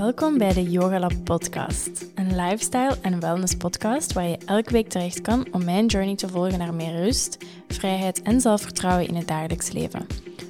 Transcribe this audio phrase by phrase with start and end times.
[0.00, 4.88] Welkom bij de Yoga Lab podcast, een lifestyle en wellness podcast waar je elke week
[4.88, 7.38] terecht kan om mijn journey te volgen naar meer rust,
[7.68, 10.06] vrijheid en zelfvertrouwen in het dagelijks leven.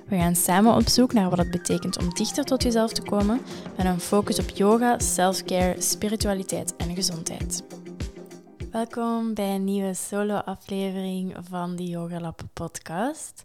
[0.06, 3.40] We gaan samen op zoek naar wat het betekent om dichter tot jezelf te komen
[3.76, 7.64] met een focus op yoga, self-care, spiritualiteit en gezondheid.
[8.70, 13.44] Welkom bij een nieuwe solo-aflevering van de Yoga Lab podcast.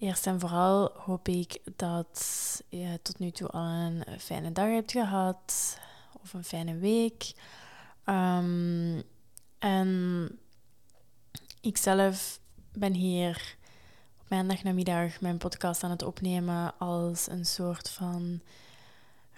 [0.00, 2.20] Eerst en vooral hoop ik dat
[2.68, 5.78] je tot nu toe al een fijne dag hebt gehad
[6.22, 7.32] of een fijne week.
[8.04, 9.02] Um,
[9.58, 10.28] en
[11.60, 12.40] ik zelf
[12.72, 13.56] ben hier
[14.20, 18.40] op maandagnamiddag mijn podcast aan het opnemen als een soort van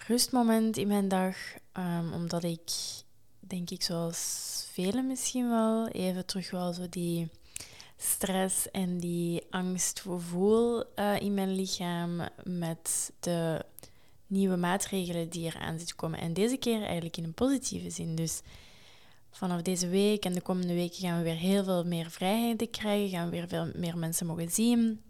[0.07, 1.35] rustmoment in mijn dag.
[1.77, 2.71] Um, omdat ik,
[3.39, 7.31] denk ik, zoals velen misschien wel, even terug wel zo die
[8.03, 13.65] stress en die angst voel uh, in mijn lichaam met de
[14.27, 16.19] nieuwe maatregelen die eraan zitten komen.
[16.19, 18.15] En deze keer eigenlijk in een positieve zin.
[18.15, 18.41] Dus
[19.31, 23.09] vanaf deze week en de komende weken gaan we weer heel veel meer vrijheden krijgen,
[23.09, 25.01] gaan we weer veel meer mensen mogen zien.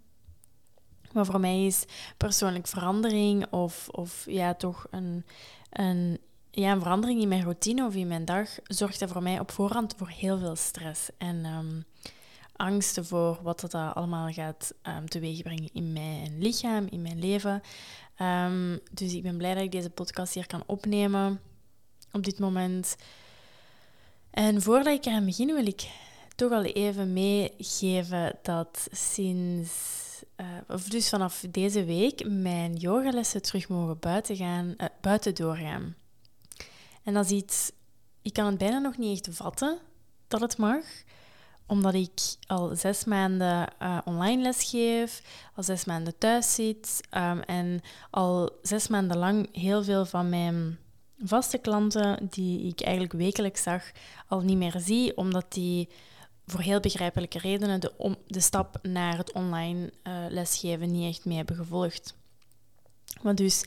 [1.12, 1.86] Maar voor mij is
[2.18, 5.26] persoonlijk verandering of, of ja, toch een,
[5.70, 6.20] een,
[6.52, 9.52] ja, een verandering in mijn routine of in mijn dag zorgt er voor mij op
[9.52, 11.10] voorhand voor heel veel stress.
[11.18, 11.86] En um,
[12.56, 17.62] angsten voor wat dat allemaal gaat um, teweegbrengen in mijn lichaam, in mijn leven.
[18.22, 21.42] Um, dus ik ben blij dat ik deze podcast hier kan opnemen
[22.12, 22.96] op dit moment.
[24.30, 25.90] En voordat ik eraan begin, wil ik
[26.36, 29.72] toch al even meegeven dat sinds,
[30.38, 35.96] uh, of dus vanaf deze week, mijn yogalessen terug mogen buiten, gaan, uh, buiten doorgaan.
[37.04, 37.72] En dat is iets,
[38.22, 39.80] ik kan het bijna nog niet echt vatten
[40.28, 40.86] dat het mag
[41.68, 45.22] omdat ik al zes maanden uh, online lesgeef,
[45.56, 50.78] al zes maanden thuis zit um, en al zes maanden lang heel veel van mijn
[51.18, 53.92] vaste klanten, die ik eigenlijk wekelijks zag,
[54.28, 55.90] al niet meer zie, omdat die
[56.46, 61.38] voor heel begrijpelijke redenen de, de stap naar het online uh, lesgeven niet echt mee
[61.38, 62.16] hebben gevolgd.
[63.22, 63.66] Maar dus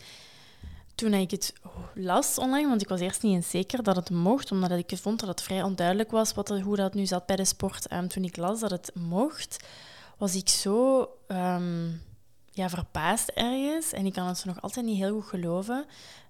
[0.97, 1.53] toen ik het
[1.95, 5.21] las online, want ik was eerst niet eens zeker dat het mocht, omdat ik vond
[5.21, 7.87] dat het vrij onduidelijk was wat, hoe dat nu zat bij de sport.
[7.87, 9.65] En toen ik las dat het mocht,
[10.19, 12.03] was ik zo um,
[12.57, 13.93] ja, verbaasd ergens.
[13.93, 15.85] En ik kan het nog altijd niet heel goed geloven.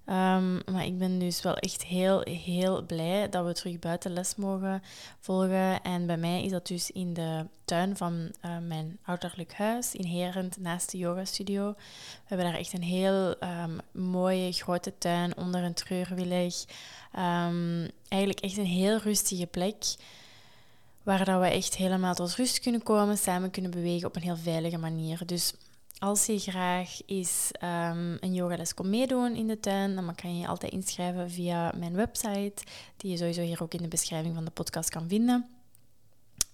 [0.05, 4.35] Um, maar ik ben dus wel echt heel, heel blij dat we terug buiten les
[4.35, 4.83] mogen
[5.19, 5.81] volgen.
[5.83, 10.05] En bij mij is dat dus in de tuin van uh, mijn ouderlijk huis in
[10.05, 11.71] Herend, naast de yogastudio.
[11.71, 16.65] We hebben daar echt een heel um, mooie grote tuin onder een treurwillig.
[17.17, 19.95] Um, eigenlijk echt een heel rustige plek
[21.03, 24.37] waar dat we echt helemaal tot rust kunnen komen, samen kunnen bewegen op een heel
[24.37, 25.25] veilige manier.
[25.25, 25.53] Dus
[25.99, 30.41] als je graag eens um, een yogales komt meedoen in de tuin, dan kan je
[30.41, 32.63] je altijd inschrijven via mijn website,
[32.97, 35.56] die je sowieso hier ook in de beschrijving van de podcast kan vinden.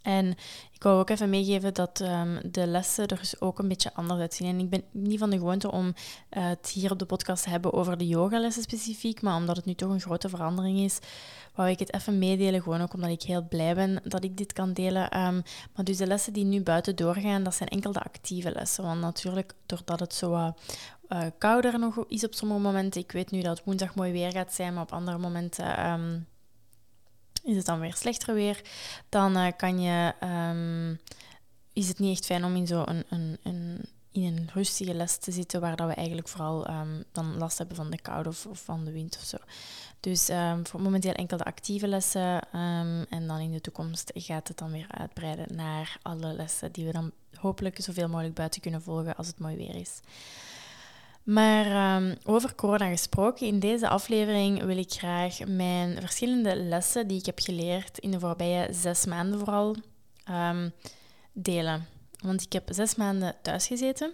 [0.04, 0.36] En
[0.72, 4.20] ik wou ook even meegeven dat um, de lessen er dus ook een beetje anders
[4.20, 4.48] uitzien.
[4.48, 5.94] En ik ben niet van de gewoonte om uh,
[6.30, 9.74] het hier op de podcast te hebben over de yogalessen specifiek, maar omdat het nu
[9.74, 11.00] toch een grote verandering is,
[11.56, 12.62] wou ik het even meedelen.
[12.62, 15.04] Gewoon ook omdat ik heel blij ben dat ik dit kan delen.
[15.04, 15.44] Um,
[15.76, 18.84] maar dus de lessen die nu buiten doorgaan, dat zijn enkel de actieve lessen.
[18.84, 20.54] Want natuurlijk, doordat het zo uh,
[21.38, 24.74] kouder nog is op sommige momenten, ik weet nu dat woensdag mooi weer gaat zijn,
[24.74, 25.90] maar op andere momenten...
[25.90, 26.32] Um,
[27.44, 28.62] is het dan weer slechter weer,
[29.10, 31.00] dan uh, kan je, um,
[31.74, 35.32] is het niet echt fijn om in zo'n een, een, in een rustige les te
[35.32, 38.60] zitten, waar dat we eigenlijk vooral um, dan last hebben van de koude of, of,
[38.64, 39.38] van de wind of zo.
[40.00, 42.52] Dus um, voor momenteel enkel de actieve lessen
[43.10, 46.92] en dan in de toekomst gaat het dan weer uitbreiden naar alle lessen die we
[46.92, 50.00] dan hopelijk zoveel mogelijk buiten kunnen volgen als het mooi weer is.
[51.24, 57.20] Maar um, over corona gesproken, in deze aflevering wil ik graag mijn verschillende lessen die
[57.20, 59.76] ik heb geleerd in de voorbije zes maanden vooral
[60.30, 60.72] um,
[61.34, 61.88] delen.
[62.20, 64.14] Want ik heb zes maanden thuis gezeten.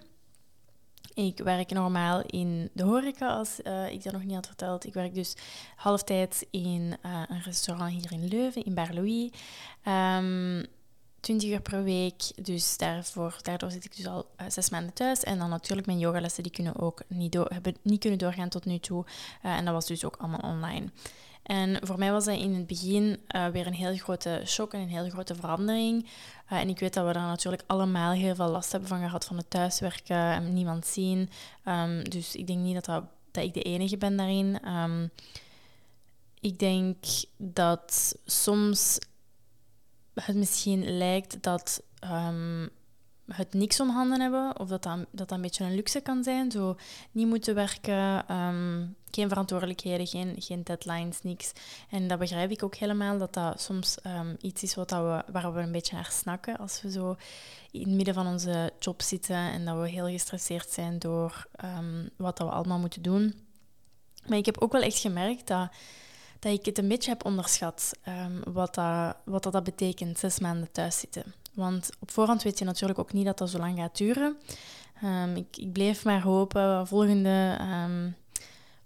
[1.13, 4.85] Ik werk normaal in de horeca, als uh, ik dat nog niet had verteld.
[4.85, 5.35] Ik werk dus
[5.75, 9.31] halftijds in uh, een restaurant hier in Leuven, in Bar-Louis.
[9.87, 10.65] Um,
[11.19, 12.45] 20 uur per week.
[12.45, 15.23] Dus daarvoor, daardoor zit ik dus al uh, zes maanden thuis.
[15.23, 18.79] En dan natuurlijk mijn yogalessen, die kunnen ook niet, hebben niet kunnen doorgaan tot nu
[18.79, 19.05] toe.
[19.45, 20.91] Uh, en dat was dus ook allemaal online.
[21.43, 24.79] En voor mij was dat in het begin uh, weer een heel grote shock en
[24.79, 26.07] een heel grote verandering.
[26.47, 29.37] en ik weet dat we daar natuurlijk allemaal heel veel last hebben van gehad van
[29.37, 31.29] het thuiswerken en niemand zien.
[31.65, 34.67] Um, dus ik denk niet dat, dat, dat, ik de enige ben daarin.
[34.67, 35.11] Um,
[36.39, 37.05] ik denk
[37.37, 38.97] dat soms
[40.21, 42.69] het misschien lijkt dat um,
[43.27, 46.51] het niks om handen hebben, of dat dat, dat een beetje een luxe kan zijn.
[46.51, 46.75] Zo
[47.11, 51.51] niet moeten werken, um, geen verantwoordelijkheden, geen, geen deadlines, niks.
[51.89, 55.31] En dat begrijp ik ook helemaal, dat dat soms ehm, iets is wat dat we,
[55.31, 57.15] waar we een beetje naar snakken als we zo
[57.71, 61.47] in het midden van onze job zitten en dat we heel gestresseerd zijn door
[62.15, 63.47] wat dat we allemaal moeten doen.
[64.27, 65.69] Maar ik heb ook wel echt gemerkt dat,
[66.39, 70.39] dat ik het een beetje heb onderschat, um, wat, dat, wat dat, dat betekent, zes
[70.39, 71.33] maanden thuis zitten.
[71.53, 74.37] Want op voorhand weet je natuurlijk ook niet dat dat zo lang gaat duren.
[75.35, 77.57] ik, ik bleef maar hopen, volgende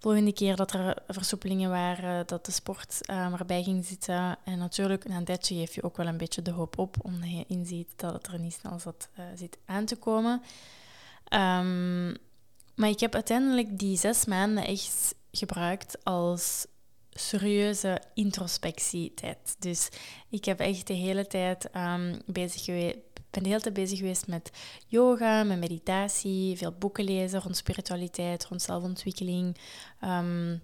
[0.03, 4.37] volgende keer dat er versoepelingen waren, dat de sport um, erbij ging zitten.
[4.43, 7.31] En natuurlijk, na een tijdje geef je ook wel een beetje de hoop op, omdat
[7.31, 10.41] je inziet dat het er niet snel zat, uh, zit aan te komen.
[12.75, 16.65] Maar ik heb uiteindelijk die zes maanden echt gebruikt als
[17.13, 19.55] serieuze introspectietijd.
[19.59, 19.89] Dus
[20.29, 22.97] ik heb echt de hele tijd um, bezig geweest
[23.33, 24.51] ben de hele tijd bezig geweest met
[24.87, 29.57] yoga, met meditatie, veel boeken lezen rond spiritualiteit, rond zelfontwikkeling.
[30.03, 30.61] Um,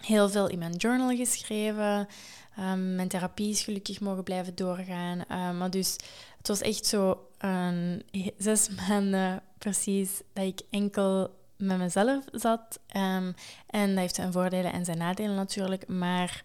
[0.00, 2.08] heel veel in mijn journal geschreven.
[2.58, 5.24] Um, mijn therapie is gelukkig mogen blijven doorgaan.
[5.58, 5.96] Maar dus
[6.36, 7.28] het was echt zo
[8.36, 11.30] zes maanden precies dat ik enkel
[11.62, 12.78] met mezelf zat.
[12.86, 13.34] en
[13.66, 15.88] dat heeft zijn voordelen en zijn nadelen natuurlijk.
[15.88, 16.44] Maar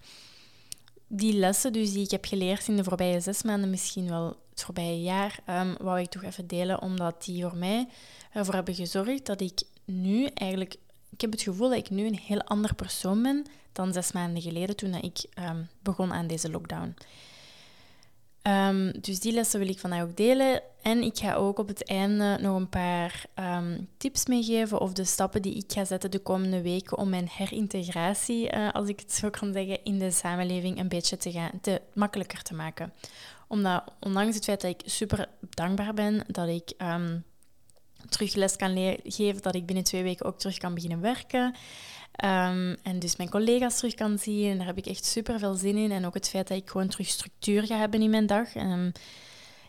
[1.08, 4.64] die lessen dus die ik heb geleerd in de voorbije zes maanden, misschien wel het
[4.64, 7.88] voorbije jaar, um, wou ik toch even delen, omdat die voor mij
[8.32, 10.76] ervoor hebben gezorgd dat ik nu eigenlijk...
[11.10, 14.42] Ik heb het gevoel dat ik nu een heel ander persoon ben dan zes maanden
[14.42, 16.96] geleden toen ik ehm, begon aan deze lockdown.
[19.02, 20.62] Dus die lessen wil ik vandaag ook delen.
[20.88, 25.04] En ik ga ook op het einde nog een paar um, tips meegeven of de
[25.04, 29.14] stappen die ik ga zetten de komende weken om mijn herintegratie, uh, als ik het
[29.14, 32.94] zo kan zeggen, in de samenleving een beetje te, gaan, te makkelijker te maken.
[33.48, 37.24] Omdat, ondanks het feit dat ik super dankbaar ben dat ik um,
[38.10, 41.56] terug les kan geven, dat ik binnen twee weken ook terug kan beginnen werken.
[42.24, 44.52] Um, en dus mijn collega's terug kan zien.
[44.52, 45.92] En daar heb ik echt super veel zin in.
[45.92, 48.56] En ook het feit dat ik gewoon terug structuur ga hebben in mijn dag.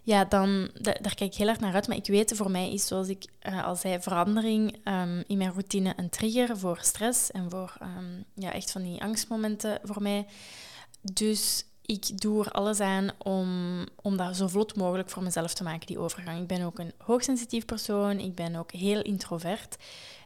[0.09, 1.89] Ja, dan, daar kijk ik heel erg naar uit.
[1.89, 5.51] Maar ik weet, voor mij is, zoals ik uh, al zei, verandering um, in mijn
[5.51, 7.77] routine een trigger voor stress en voor
[8.35, 10.27] ja, echt van die angstmomenten voor mij.
[11.13, 15.63] Dus ik doe er alles aan om, om dat zo vlot mogelijk voor mezelf te
[15.63, 16.41] maken, die overgang.
[16.41, 18.19] Ik ben ook een hoogsensitief persoon.
[18.19, 19.77] Ik ben ook heel introvert.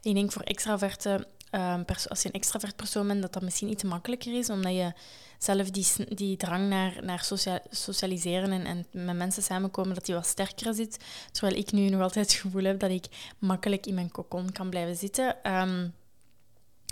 [0.01, 3.83] Ik denk voor extraverte um, als je een extravert persoon bent, dat dat misschien iets
[3.83, 4.93] makkelijker is, omdat je
[5.37, 7.25] zelf die, die drang naar, naar
[7.69, 10.99] socialiseren en, en met mensen samenkomen, dat die wat sterker zit.
[11.31, 13.05] Terwijl ik nu nog altijd het gevoel heb dat ik
[13.39, 15.53] makkelijk in mijn cocon kan blijven zitten.
[15.53, 15.93] Um,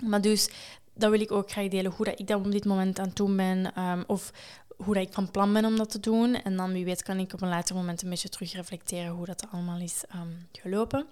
[0.04, 0.48] maar dus,
[0.94, 3.36] dat wil ik ook graag delen, hoe dat ik dat op dit moment aan het
[3.36, 4.32] ben, um, of
[4.76, 6.34] hoe dat ik van plan ben om dat te doen.
[6.34, 9.26] En dan, wie weet, kan ik op een later moment een beetje terug reflecteren hoe
[9.26, 10.02] dat allemaal is
[10.52, 11.06] gelopen.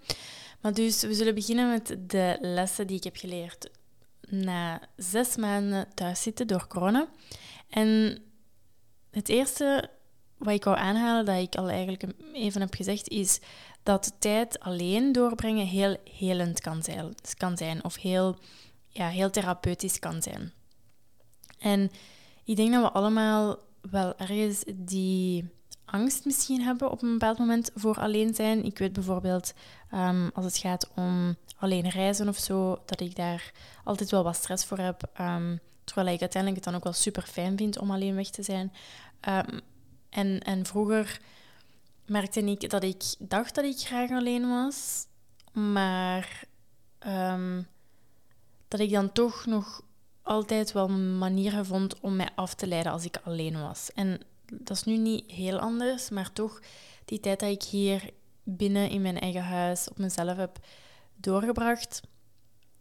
[0.61, 3.71] Maar dus, we zullen beginnen met de lessen die ik heb geleerd
[4.29, 7.09] na zes maanden thuiszitten door corona.
[7.69, 8.19] En
[9.11, 9.91] het eerste
[10.39, 13.41] wat ik wou aanhalen, dat ik al eigenlijk even heb gezegd, is
[13.83, 18.37] dat tijd alleen doorbrengen heel helend kan zijn, kan zijn of heel,
[18.89, 20.53] ja, heel therapeutisch kan zijn.
[21.59, 21.91] En
[22.45, 23.59] ik denk dat we allemaal
[23.91, 25.49] wel ergens die
[25.91, 28.65] angst misschien hebben op een bepaald moment voor alleen zijn.
[28.65, 29.53] Ik weet bijvoorbeeld
[29.91, 33.53] ehm, als het gaat om alleen reizen of zo, dat ik daar
[33.85, 35.03] altijd wel wat stress voor heb.
[35.20, 38.43] Um, terwijl ik uiteindelijk het dan ook wel super fijn vind om alleen weg te
[38.43, 38.73] zijn.
[39.20, 39.59] Ehm,
[40.11, 41.20] en, en vroeger
[42.06, 45.06] merkte ik dat ik dacht dat ik graag alleen was,
[45.53, 46.44] maar
[48.69, 49.82] dat ik dan toch nog
[50.23, 53.91] altijd wel manieren vond om mij af te leiden als ik alleen was.
[53.94, 54.20] En
[54.51, 56.61] dat is nu niet heel anders, maar toch
[57.05, 58.11] die tijd dat ik hier
[58.43, 60.59] binnen in mijn eigen huis op mezelf heb
[61.17, 62.01] doorgebracht,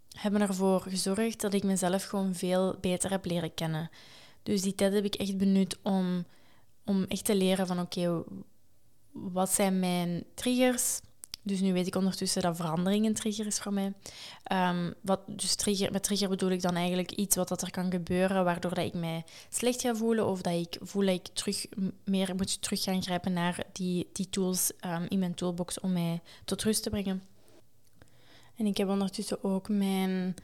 [0.10, 3.90] hebben ervoor gezorgd dat ik mezelf gewoon veel beter heb leren kennen.
[4.44, 6.26] Dus die tijd heb ik echt benut om,
[6.86, 8.24] om echt te leren van oké,
[9.12, 11.00] wat zijn mijn triggers?
[11.50, 13.94] Dus nu weet ik ondertussen dat verandering een trigger is voor mij.
[14.52, 17.92] Um, wat, dus trigger, met trigger bedoel ik dan eigenlijk iets wat dat er kan
[17.92, 21.66] gebeuren, waardoor dat ik mij slecht ga voelen of dat ik voel dat ik terug
[22.04, 26.22] meer moet terug gaan grijpen naar die, die tools um, in mijn toolbox om mij
[26.46, 27.24] tot rust te brengen.
[28.56, 30.36] En ik heb ondertussen ook mijn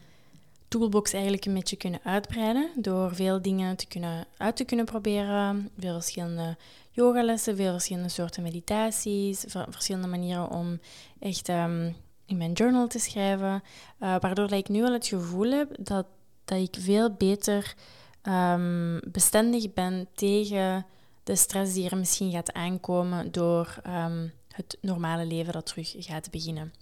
[0.68, 5.70] toolbox eigenlijk een beetje kunnen uitbreiden door veel dingen te kunnen, uit te kunnen proberen.
[5.78, 6.56] Veel verschillende
[6.96, 10.80] yogalessen, veel verschillende soorten meditaties, verschillende manieren om
[11.18, 13.62] echt um, in mijn journal te schrijven.
[14.00, 16.06] Uh, waardoor ik nu al het gevoel heb dat,
[16.44, 17.74] dat ik veel beter
[18.22, 20.86] um, bestendig ben tegen
[21.22, 26.30] de stress die er misschien gaat aankomen door um, het normale leven dat terug gaat
[26.30, 26.72] beginnen.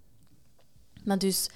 [1.05, 1.49] Maar dus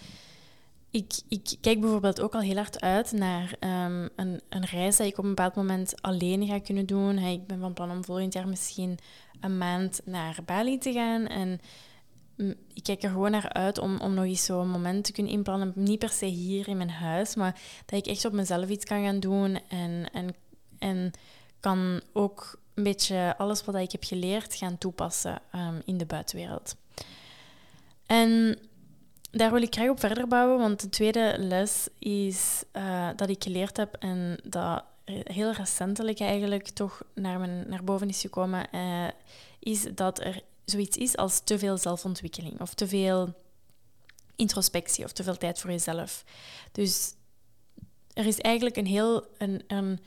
[0.91, 5.07] ik, ik kijk bijvoorbeeld ook al heel hard uit naar ehm, een, een reis dat
[5.07, 7.19] ik op een bepaald moment alleen ga kunnen doen.
[7.19, 8.99] ik ben van plan om volgend jaar misschien
[9.41, 11.27] een maand naar Bali te gaan.
[11.27, 11.61] En
[12.37, 15.33] mm, ik kijk er gewoon naar uit om, om nog eens zo'n moment te kunnen
[15.33, 15.73] inplannen.
[15.75, 19.05] Niet per se hier in mijn huis, maar dat ik echt op mezelf iets kan
[19.05, 19.61] gaan doen.
[19.69, 20.35] En, en,
[20.79, 21.11] en
[21.61, 26.77] kan ook een beetje alles wat ik heb geleerd gaan toepassen um, in de buitenwereld.
[28.07, 28.59] En
[29.31, 33.43] daar wil ik graag op verder bouwen, want de tweede les is uh, dat ik
[33.43, 39.09] geleerd heb en dat heel recentelijk eigenlijk toch naar, mijn, naar boven is gekomen, uh,
[39.59, 43.35] is dat er zoiets is als te veel zelfontwikkeling of te veel
[44.37, 46.25] introspectie of te veel tijd voor jezelf.
[46.73, 47.15] Dus
[48.13, 49.27] er is eigenlijk een heel.
[49.39, 49.99] Een, een,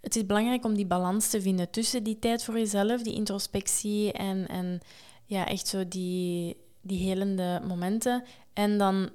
[0.00, 4.12] het is belangrijk om die balans te vinden tussen die tijd voor jezelf, die introspectie
[4.12, 4.80] en, en
[5.24, 8.24] ja, echt zo die, die helende momenten.
[8.54, 9.10] En dan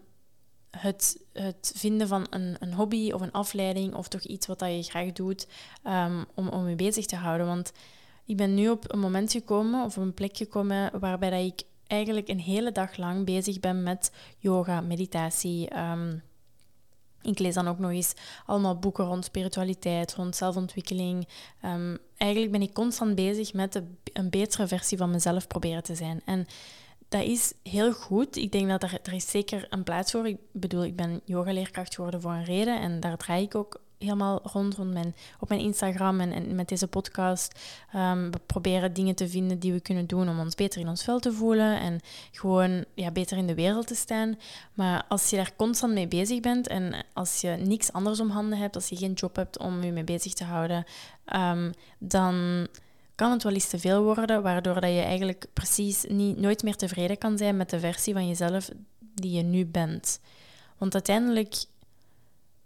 [0.72, 4.69] het, het vinden van een, een hobby of een afleiding of toch iets wat dat
[4.69, 5.48] je graag doet
[5.88, 7.48] um, om, om je bezig te houden.
[7.48, 7.72] Want
[8.25, 11.62] ik ben nu op een moment gekomen of op een plek gekomen waarbij dat ik
[11.88, 15.77] eigenlijk een hele dag lang bezig ben met yoga, meditatie.
[15.77, 16.22] Um,
[17.22, 18.13] ik lees dan ook nog eens
[18.46, 21.27] allemaal boeken rond spiritualiteit, rond zelfontwikkeling.
[21.65, 23.81] Um, eigenlijk ben ik constant bezig met
[24.13, 26.22] een betere versie van mezelf proberen te zijn.
[26.25, 26.48] En
[27.10, 28.36] dat is heel goed.
[28.36, 30.28] Ik denk dat er, er is zeker een plaats voor.
[30.28, 34.39] Ik bedoel, ik ben yogaleerkracht geworden voor een reden en daar draai ik ook helemaal
[34.44, 37.60] rond, rond mijn, op mijn Instagram en, met deze podcast.
[37.96, 41.04] Um, we proberen dingen te vinden die we kunnen doen om ons beter in ons
[41.04, 42.00] vel te voelen en
[42.32, 44.38] gewoon ja, beter in de wereld te staan.
[44.74, 48.58] Maar als je daar constant mee bezig bent en als je niks anders om handen
[48.58, 50.86] hebt, als je geen job hebt om je mee bezig te houden,
[51.36, 52.68] um, dan
[53.20, 56.76] kan het wel eens te veel worden, waardoor dat je eigenlijk precies niet, nooit meer
[56.76, 60.20] tevreden kan zijn met de versie van jezelf die je nu bent.
[60.78, 61.56] Want uiteindelijk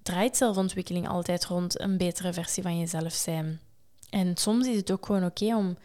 [0.02, 3.60] draait zelfontwikkeling altijd rond een betere versie van jezelf zijn.
[4.10, 5.78] En soms is het ook gewoon oké om,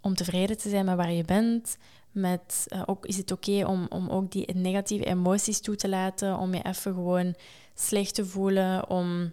[0.00, 1.76] om tevreden te zijn met waar je bent.
[2.10, 6.38] Met, uh, ook, is het oké om, om ook die negatieve emoties toe te laten,
[6.38, 7.34] om je even gewoon
[7.74, 9.32] slecht te voelen, om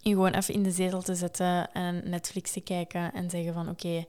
[0.00, 3.68] je gewoon even in de zetel te zetten en Netflix te kijken en zeggen van
[3.68, 4.04] oké,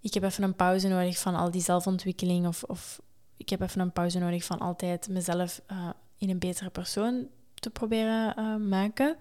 [0.00, 3.00] ik heb even een pauze nodig van al die zelfontwikkeling of, of
[3.36, 5.88] ik heb even een pauze nodig van altijd mezelf uh,
[6.18, 9.16] in een betere persoon te proberen uh, maken.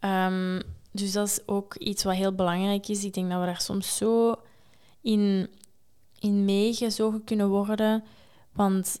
[0.00, 3.04] Um, dus dat is ook iets wat heel belangrijk is.
[3.04, 4.36] Ik denk dat we daar soms zo
[5.00, 5.50] in,
[6.18, 8.04] in meegezogen kunnen worden.
[8.52, 9.00] Want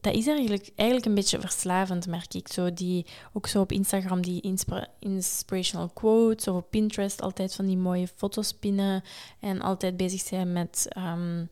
[0.00, 2.48] dat is eigenlijk, eigenlijk een beetje verslavend, merk ik.
[2.48, 4.56] Zo die, ook zo op Instagram die
[4.98, 9.02] inspirational quotes of op Pinterest altijd van die mooie foto's pinnen
[9.40, 11.48] en altijd bezig zijn met, um,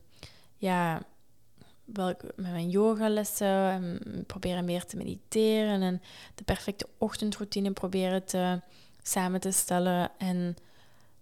[0.56, 1.02] ja,
[1.84, 6.02] welk, met mijn yogalessen en proberen meer te mediteren en
[6.34, 8.60] de perfecte ochtendroutine proberen te,
[9.02, 10.10] samen te stellen.
[10.18, 10.56] En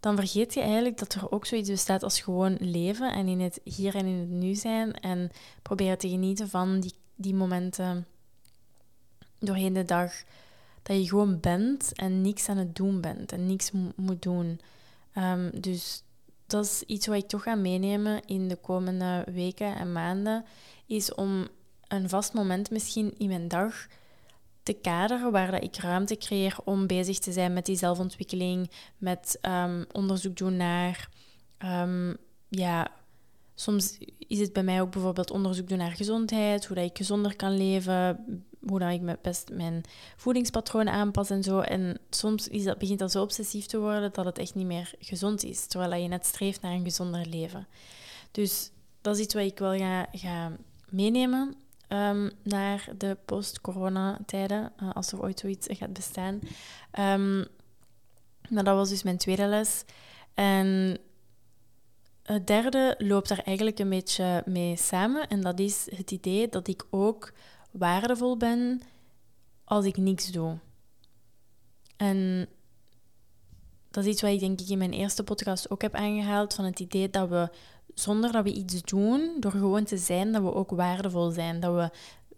[0.01, 3.61] dan vergeet je eigenlijk dat er ook zoiets bestaat als gewoon leven en in het
[3.65, 5.31] hier en in het nu zijn en
[5.63, 8.07] proberen te genieten van die die momenten
[9.39, 10.13] doorheen de dag
[10.83, 14.61] dat je gewoon bent en niks aan het doen bent en niks moet doen.
[15.13, 16.03] Ehm, dus
[16.47, 20.45] dat is iets wat ik toch ga meenemen in de komende weken en maanden,
[20.87, 21.49] is om
[21.89, 23.87] een vast moment misschien in mijn dag
[24.63, 29.39] te kaderen waar dat ik ruimte creëer om bezig te zijn met die zelfontwikkeling, met
[29.43, 31.09] um, onderzoek doen naar
[31.65, 32.17] um,
[32.49, 32.91] ja,
[33.59, 37.37] Soms is het bij mij ook bijvoorbeeld onderzoek doen naar gezondheid, hoe dat ik gezonder
[37.37, 38.25] kan leven,
[38.67, 39.85] hoe dat ik best mijn
[40.17, 41.61] voedingspatroon aanpas en zo.
[41.61, 44.93] En soms is dat, begint dat zo obsessief te worden dat het echt niet meer
[44.99, 47.67] gezond is, terwijl je net streeft naar een gezonder leven.
[48.31, 48.71] Dus
[49.01, 50.53] dat is iets wat ik wel ga, ga
[50.91, 51.55] meenemen
[51.89, 56.41] um, naar de post-corona-tijden, uh, als er ooit zoiets gaat bestaan.
[56.99, 57.47] Um,
[58.49, 59.85] maar dat was dus mijn tweede les.
[60.35, 60.99] En
[62.27, 65.29] het derde loopt daar eigenlijk een beetje mee samen.
[65.29, 67.33] En dat is het idee dat ik ook
[67.71, 68.81] waardevol ben
[69.65, 70.59] als ik niks doe.
[71.97, 72.49] En
[73.91, 76.55] dat is iets wat ik denk ik in mijn eerste podcast ook heb aangehaald.
[76.55, 77.51] Van het idee dat we
[77.95, 81.61] zonder dat we iets doen, door gewoon te zijn, dat we ook waardevol zijn.
[81.61, 81.91] Dat we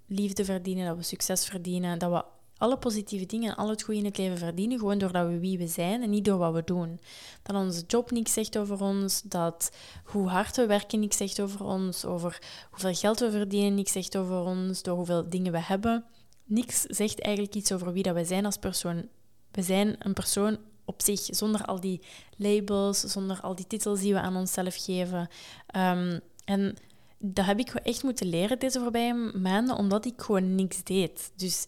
[0.06, 2.24] liefde verdienen, dat we succes verdienen, dat we
[2.58, 5.58] alle positieve dingen en al het goede in het leven verdienen, gewoon doordat we wie
[5.58, 7.00] we zijn en niet door wat we doen.
[7.42, 9.70] Dat onze job niks zegt over ons, dat
[10.04, 14.16] hoe hard we werken niks zegt over ons, over hoeveel geld we verdienen niks zegt
[14.16, 16.04] over ons, door hoeveel dingen we hebben.
[16.44, 19.08] Niks zegt eigenlijk iets over wie dat we zijn als persoon.
[19.50, 22.00] We zijn een persoon op zich, zonder al die
[22.36, 25.28] labels, zonder al die titels die we aan onszelf geven.
[25.76, 26.76] Um, en
[27.18, 31.32] dat heb ik echt moeten leren deze voorbije maanden, omdat ik gewoon niks deed.
[31.36, 31.66] Dus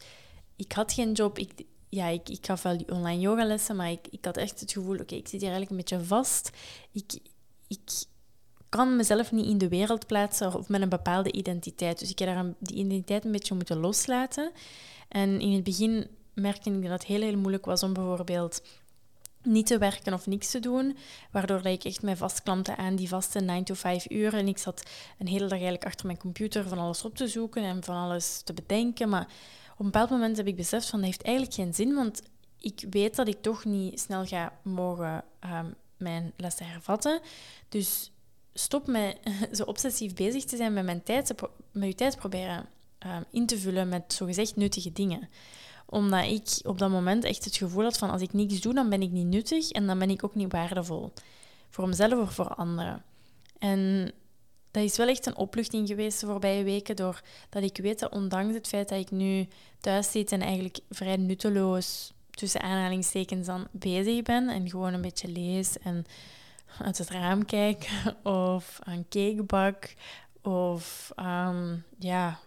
[0.61, 1.39] ik had geen job.
[1.39, 1.51] Ik,
[1.89, 5.15] ja, ik, ik gaf wel online yogalessen, maar ik, ik had echt het gevoel, oké,
[5.15, 6.51] ik zit hier eigenlijk een beetje vast.
[6.93, 7.19] Ik,
[7.69, 8.05] ik
[8.69, 11.99] kan mezelf niet in de wereld plaatsen of met een bepaalde identiteit.
[11.99, 14.53] Dus ik heb daar die identiteit een beetje moeten loslaten.
[15.09, 18.63] En in het begin merkte ik dat het heel, heel moeilijk was om bijvoorbeeld
[19.43, 20.97] niet te werken of niks te doen,
[21.31, 24.35] waardoor ik echt mij vastklampte aan die vaste 9 to 5 uur.
[24.35, 24.83] En ik zat
[25.19, 28.41] een hele dag eigenlijk achter mijn computer van alles op te zoeken en van alles
[28.45, 29.09] te bedenken.
[29.09, 29.29] Maar
[29.81, 32.23] een bepaald moment heb ik beseft van dat heeft eigenlijk geen zin, want
[32.59, 37.21] ik weet dat ik toch niet snel ga mogen um, mijn lessen hervatten.
[37.69, 38.13] Dus
[38.55, 39.19] stop met
[39.57, 41.35] zo obsessief bezig te zijn met mijn tijd,
[41.73, 42.67] met je tijd proberen
[43.07, 45.29] um, in te vullen met zogezegd nuttige dingen
[45.91, 48.89] omdat ik op dat moment echt het gevoel had van als ik niets doe, dan
[48.89, 51.13] ben ik niet nuttig en dan ben ik ook niet waardevol.
[51.69, 53.03] Voor mezelf of voor anderen.
[53.59, 54.13] En
[54.71, 58.55] dat is wel echt een opluchting geweest de voorbije weken, doordat ik weet dat ondanks
[58.55, 59.49] het feit dat ik nu
[59.81, 65.29] thuis zit en eigenlijk vrij nutteloos tussen aanhalingstekens dan bezig ben en gewoon een beetje
[65.29, 66.05] lees en
[66.79, 67.91] uit het raam kijk
[68.23, 69.95] of een cakebak
[70.43, 72.39] of um, ja,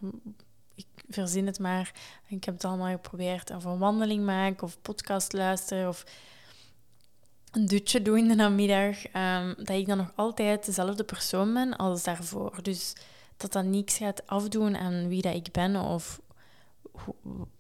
[1.10, 1.92] verzin het maar.
[2.28, 3.52] Ik heb het allemaal geprobeerd.
[3.52, 6.04] Of een wandeling maken, of podcast luisteren, of
[7.54, 9.06] een dutje doen in de namiddag.
[9.14, 12.60] Um, dat ik dan nog altijd dezelfde persoon ben als daarvoor.
[12.62, 12.94] Dus
[13.38, 16.22] dat dat niks gaat afdoen aan wie dat ik ben of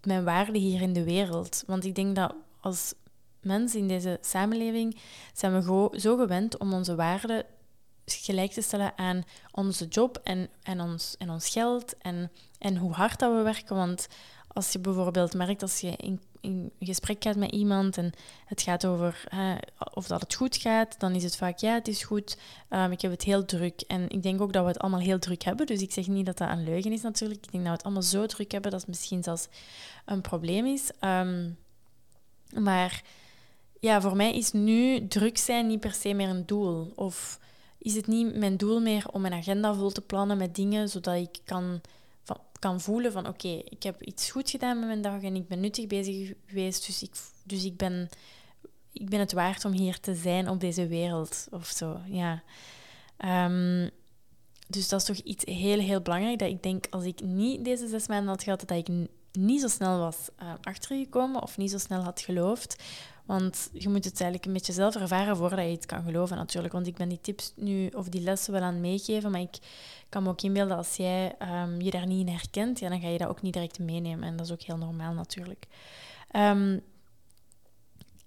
[0.03, 1.63] mijn waarde hier in de wereld.
[1.67, 2.93] Want ik denk dat als
[3.41, 4.99] mensen in deze samenleving
[5.33, 7.45] zijn we zo gewend om onze waarden
[8.05, 12.91] gelijk te stellen aan onze job en, en, ons, en ons geld en, en hoe
[12.91, 13.75] hard dat we werken.
[13.75, 14.07] Want
[14.47, 18.11] als je bijvoorbeeld merkt als je in, in gesprek gaat met iemand en
[18.45, 19.23] het gaat over
[19.93, 22.37] of dat het goed gaat, dan is het vaak ja, het is goed,
[22.69, 23.81] um, ik heb het heel druk.
[23.81, 25.65] En ik denk ook dat we het allemaal heel druk hebben.
[25.65, 27.45] Dus ik zeg niet dat dat een leugen is natuurlijk.
[27.45, 29.47] Ik denk dat we het allemaal zo druk hebben dat het misschien zelfs
[30.05, 30.91] een probleem is.
[30.99, 31.49] Ehm,
[32.59, 33.03] maar
[33.79, 36.91] ja, voor mij is nu druk zijn niet per se meer een doel.
[36.95, 37.39] Of
[37.77, 41.15] is het niet mijn doel meer om mijn agenda vol te plannen met dingen, zodat
[41.15, 41.81] ik kan,
[42.59, 45.59] kan voelen van oké, ik heb iets goed gedaan met mijn dag en ik ben
[45.59, 47.11] nuttig bezig geweest, dus ik,
[47.43, 48.09] dus ik, ben,
[48.91, 51.99] ik ben het waard om hier te zijn op deze wereld of zo.
[52.05, 52.43] Ja.
[53.17, 53.89] Ehm,
[54.67, 56.39] dus dat is toch iets heel, heel belangrijk.
[56.39, 58.87] Dat ik denk, als ik niet deze zes maanden had gehad, dat ik
[59.31, 62.83] niet zo snel was uh, achtergekomen of niet zo snel had geloofd.
[63.25, 66.73] Want je moet het eigenlijk een beetje zelf ervaren voordat je het kan geloven natuurlijk.
[66.73, 69.57] Want ik ben die tips nu of die lessen wel aan het meegeven, maar ik
[70.09, 73.07] kan me ook inbeelden als jij um, je daar niet in herkent, ja, dan ga
[73.07, 74.27] je dat ook niet direct meenemen.
[74.27, 75.67] En dat is ook heel normaal natuurlijk.
[76.35, 76.81] Um,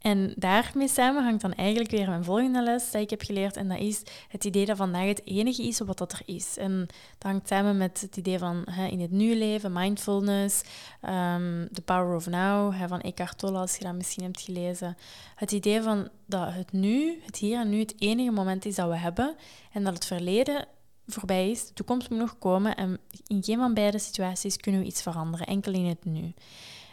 [0.07, 3.57] en daarmee samen hangt dan eigenlijk weer mijn volgende les dat ik heb geleerd.
[3.57, 6.57] En dat is het idee dat vandaag het enige is wat dat er is.
[6.57, 6.87] En
[7.19, 10.63] dat hangt samen met het idee van hè, in het nu leven, mindfulness,
[11.03, 14.97] um, The Power of Now van Eckhart Tolle, als je dat misschien hebt gelezen.
[15.35, 18.89] Het idee van dat het nu, het hier en nu, het enige moment is dat
[18.89, 19.37] we hebben.
[19.73, 20.67] En dat het verleden
[21.07, 22.77] voorbij is, de toekomst moet nog komen.
[22.77, 26.33] En in geen van beide situaties kunnen we iets veranderen, enkel in het nu.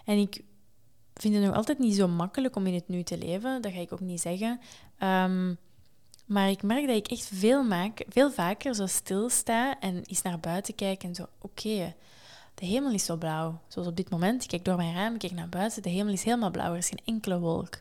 [0.05, 0.41] En ik
[1.13, 3.61] vind het nog altijd niet zo makkelijk om in het nu te leven.
[3.61, 4.59] Dat ga ik ook niet zeggen.
[4.97, 5.53] Ehm,
[6.25, 10.39] maar ik merk dat ik echt veel, maak, veel vaker zo stilsta en eens naar
[10.39, 11.95] buiten kijk en zo, oké,
[12.55, 13.59] de hemel is zo blauw.
[13.67, 16.13] Zoals op dit moment, ik kijk door mijn raam, ik kijk naar buiten, de hemel
[16.13, 17.79] is helemaal blauw, er is geen enkele wolk.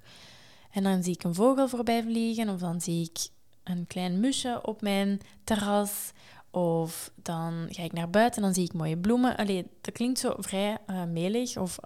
[0.70, 3.28] En dan zie ik een vogel voorbij vliegen of dan zie ik
[3.62, 6.12] een klein musje op mijn terras.
[6.50, 9.36] Of dan ga ik naar buiten en dan zie ik mooie bloemen.
[9.36, 11.78] Allee, dat klinkt zo vrij uh, melig of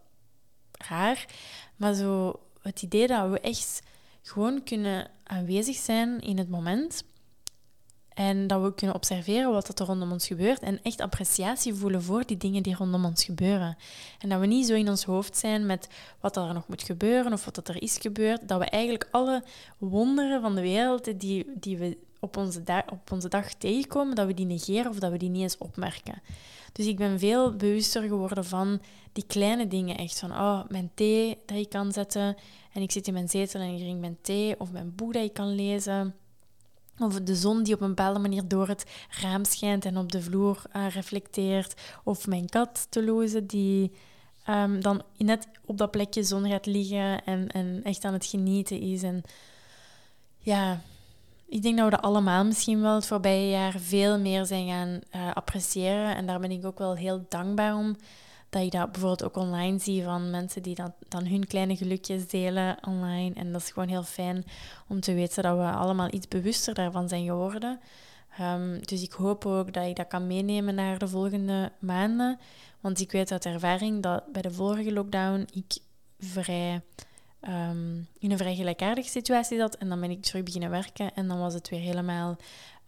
[1.77, 3.83] Maar zo het idee dat we echt
[4.22, 7.05] gewoon kunnen aanwezig zijn in het moment.
[8.16, 10.61] En dat we kunnen observeren wat er rondom ons gebeurt.
[10.61, 13.77] En echt appreciatie voelen voor die dingen die rondom ons gebeuren.
[14.18, 15.88] En dat we niet zo in ons hoofd zijn met
[16.20, 18.49] wat er nog moet gebeuren of wat er is gebeurd.
[18.49, 19.44] Dat we eigenlijk alle
[19.79, 24.35] wonderen van de wereld die, die we op onze, op onze dag tegenkomen, dat we
[24.35, 26.22] die negeren of dat we die niet eens opmerken.
[26.72, 28.81] Dus ik ben veel bewuster geworden van
[29.16, 29.96] die kleine dingen.
[29.96, 32.37] Echt van, oh, mijn thee dat ik kan zetten.
[32.72, 34.61] En ik zit in mijn zetel en ik drink mijn thee.
[34.61, 36.14] Of mijn boek dat ik kan lezen.
[36.98, 38.85] Of de zon die op een bepaalde manier door het
[39.20, 41.74] raam schijnt en op de vloer uh, reflecteert.
[42.05, 43.92] Of mijn kat te lozen die
[44.48, 48.81] um, dan net op dat plekje zon gaat liggen en, en echt aan het genieten
[48.81, 49.02] is.
[49.02, 49.22] En
[50.38, 50.81] ja,
[51.48, 55.00] ik denk dat we dat allemaal misschien wel het voorbije jaar veel meer zijn gaan
[55.14, 56.16] uh, appreciëren.
[56.16, 57.96] En daar ben ik ook wel heel dankbaar om.
[58.48, 60.76] Dat ik dat bijvoorbeeld ook online zie van mensen die
[61.09, 63.35] dan, hun kleine gelukjes delen online.
[63.35, 64.44] En dat is gewoon heel fijn
[64.88, 67.80] om te weten dat we allemaal iets bewuster daarvan zijn geworden.
[68.38, 72.38] Ehm, dus ik hoop ook dat ik dat kan meenemen naar de volgende maanden.
[72.80, 75.78] Want ik weet uit ervaring dat bij de vorige lockdown ik
[76.18, 76.82] vrij
[77.40, 79.76] ehm, in een vrij gelijkaardige situatie zat.
[79.76, 82.37] En dan ben ik terug beginnen werken en dan was het weer helemaal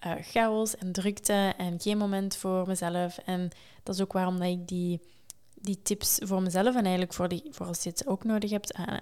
[0.07, 3.18] uh, chaos en drukte en geen moment voor mezelf.
[3.18, 3.49] En
[3.83, 5.01] dat is ook waarom dat ik die,
[5.62, 8.75] die tips voor mezelf en eigenlijk voor, die, voor als je het ook nodig hebt
[8.75, 9.01] aan,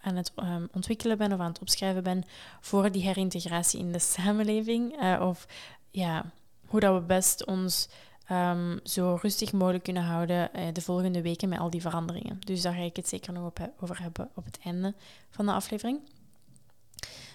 [0.00, 2.24] aan het um, ontwikkelen ben of aan het opschrijven ben
[2.60, 5.02] voor die herintegratie in de samenleving.
[5.02, 5.46] Uh, of
[5.90, 6.24] ja,
[6.66, 7.88] hoe dat we best ons
[8.30, 12.40] um, zo rustig mogelijk kunnen houden uh, de volgende weken met al die veranderingen.
[12.44, 14.94] Dus daar ga ik het zeker nog op, over hebben op het einde
[15.30, 16.00] van de aflevering.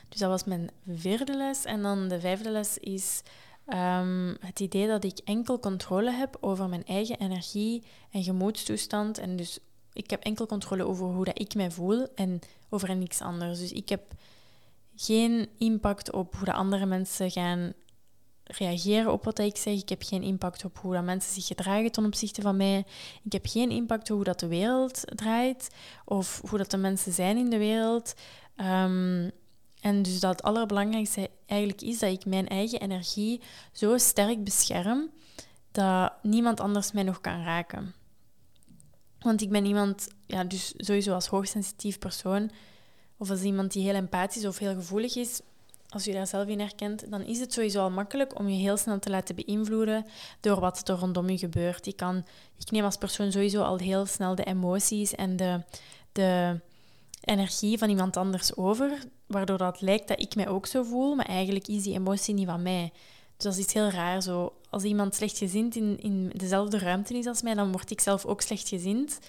[0.09, 1.65] Dus dat was mijn vierde les.
[1.65, 3.21] En dan de vijfde les is
[3.73, 9.17] um, het idee dat ik enkel controle heb over mijn eigen energie en gemoedstoestand.
[9.17, 9.59] En dus
[9.93, 13.59] ik heb enkel controle over hoe dat ik mij voel en over niks anders.
[13.59, 14.01] Dus ik heb
[14.95, 17.73] geen impact op hoe de andere mensen gaan
[18.43, 19.81] reageren op wat ik zeg.
[19.81, 22.85] Ik heb geen impact op hoe dat mensen zich gedragen ten opzichte van mij.
[23.23, 25.69] Ik heb geen impact op hoe dat de wereld draait
[26.05, 28.13] of hoe dat de mensen zijn in de wereld.
[28.55, 29.31] Um,
[29.81, 35.09] en dus dat het allerbelangrijkste eigenlijk is dat ik mijn eigen energie zo sterk bescherm
[35.71, 37.93] dat niemand anders mij nog kan raken.
[39.19, 42.51] Want ik ben iemand, ja, dus sowieso als hoogsensitief persoon,
[43.17, 45.41] of als iemand die heel empathisch of heel gevoelig is,
[45.89, 48.77] als je daar zelf in herkent, dan is het sowieso al makkelijk om je heel
[48.77, 50.05] snel te laten beïnvloeden
[50.39, 51.87] door wat er rondom je gebeurt.
[51.87, 52.25] Ik, kan,
[52.57, 55.63] ik neem als persoon sowieso al heel snel de emoties en de,
[56.11, 56.59] de
[57.27, 61.25] energie van iemand anders over, waardoor dat lijkt dat ik mij ook zo voel, maar
[61.25, 62.91] eigenlijk is die emotie niet van mij.
[63.35, 64.21] Dus dat is iets heel raar.
[64.21, 64.53] Zo.
[64.69, 68.41] Als iemand slechtgezind in, in dezelfde ruimte is als mij, dan word ik zelf ook
[68.41, 69.19] slechtgezind.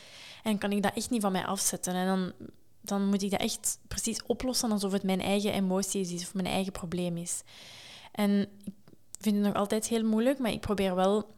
[0.43, 1.95] En kan ik dat echt niet van mij afzetten.
[1.95, 2.33] En dan,
[2.81, 6.47] dan moet ik dat echt precies oplossen alsof het mijn eigen emotie is of mijn
[6.47, 7.43] eigen probleem is.
[8.13, 8.75] En ik
[9.21, 11.37] vind het nog altijd heel moeilijk, maar ik probeer wel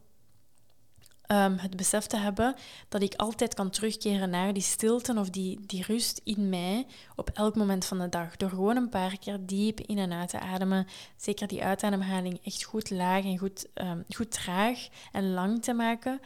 [1.31, 2.55] um, het besef te hebben
[2.89, 7.29] dat ik altijd kan terugkeren naar die stilte of die, die rust in mij op
[7.29, 8.37] elk moment van de dag.
[8.37, 10.87] Door gewoon een paar keer diep in en uit te ademen.
[11.17, 16.19] Zeker die uitademhaling echt goed laag en goed, um, goed traag en lang te maken.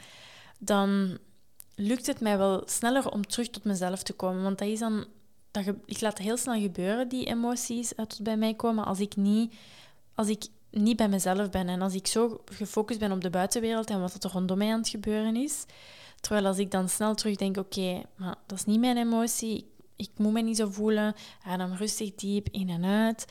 [0.60, 1.18] Dan
[1.76, 4.44] lukt het mij wel sneller om terug tot mezelf te komen.
[4.44, 5.06] Want dat is dan,
[5.52, 9.54] dat ik laat heel snel gebeuren, die emoties tot bij mij komen, als ik niet,
[10.14, 11.70] als ik niet bij mezelf ben.
[11.70, 14.80] En als ik zo gefocust ben op de buitenwereld en wat er rondom mij aan
[14.80, 15.66] het gebeuren is,
[16.20, 20.34] terwijl als ik dan snel terugdenk, oké, maar dat is niet mijn emotie, ik, moet
[20.34, 23.26] me niet zo voelen, adem rustig diep in en uit.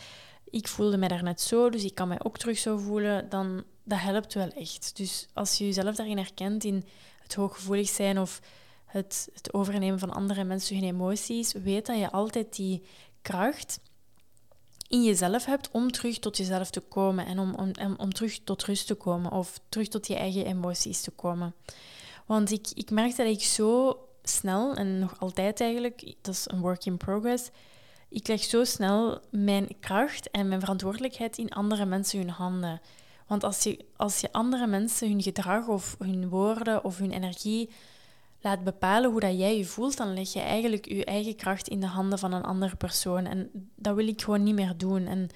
[0.51, 3.65] Ik voelde me daar net zo, dus ik kan mij ook terug zo voelen, dan
[3.85, 4.97] dat helpt wel echt.
[4.97, 6.85] Dus als je jezelf daarin herkent, in
[7.23, 8.41] het hooggevoelig zijn of
[8.85, 12.83] het, het overnemen van andere mensen hun emoties, weet dat je altijd die
[13.23, 13.81] kracht
[14.89, 18.65] in jezelf hebt om terug tot jezelf te komen en om, om, om terug tot
[18.65, 21.55] rust te komen of terug tot je eigen emoties te komen.
[22.27, 26.61] Want ik, ik merkte dat ik zo snel, en nog altijd eigenlijk, dat is een
[26.61, 27.51] work in progress,
[28.09, 32.81] ik leg zo snel mijn kracht en mijn verantwoordelijkheid in andere mensen hun handen.
[33.27, 37.71] Want als je, als je andere mensen hun gedrag of hun woorden of hun energie
[38.45, 41.81] laat bepalen hoe dat jij je voelt, dan leg je eigenlijk je eigen kracht in
[41.81, 43.27] de handen van een andere persoon.
[43.27, 45.07] En dat wil ik gewoon niet meer doen.
[45.07, 45.29] En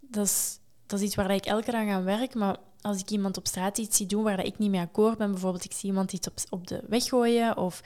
[0.00, 2.34] dat is, dat is iets waar ik elke dag aan werk.
[2.34, 5.30] Maar als ik iemand op straat iets zie doen waar ik niet mee akkoord ben,
[5.30, 7.80] bijvoorbeeld ik zie iemand iets op, de weg gooien of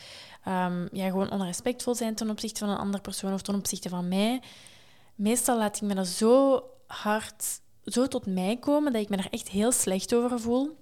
[0.48, 4.08] um, ja, gewoon onrespectvol zijn ten opzichte van een andere persoon of ten opzichte van
[4.08, 4.42] mij,
[5.14, 9.30] meestal laat ik me dat zo hard, zo tot mij komen dat ik me daar
[9.30, 10.76] echt heel slecht over voel.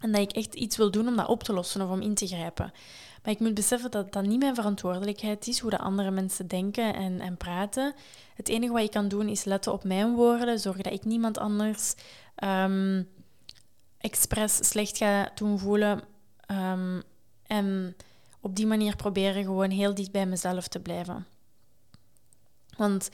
[0.00, 2.14] En dat ik echt iets wil doen om dat op te lossen of om in
[2.14, 2.72] te grijpen.
[3.22, 6.94] Maar ik moet beseffen dat dat niet mijn verantwoordelijkheid is, hoe de andere mensen denken
[6.94, 7.94] en, en praten.
[8.34, 11.38] Het enige wat ik kan doen is letten op mijn woorden, zorgen dat ik niemand
[11.38, 11.94] anders
[12.44, 13.08] um,
[13.98, 16.02] expres slecht ga doen voelen.
[16.50, 17.02] Um,
[17.46, 17.96] en
[18.40, 21.26] op die manier proberen gewoon heel dicht bij mezelf te blijven.
[22.76, 23.10] Want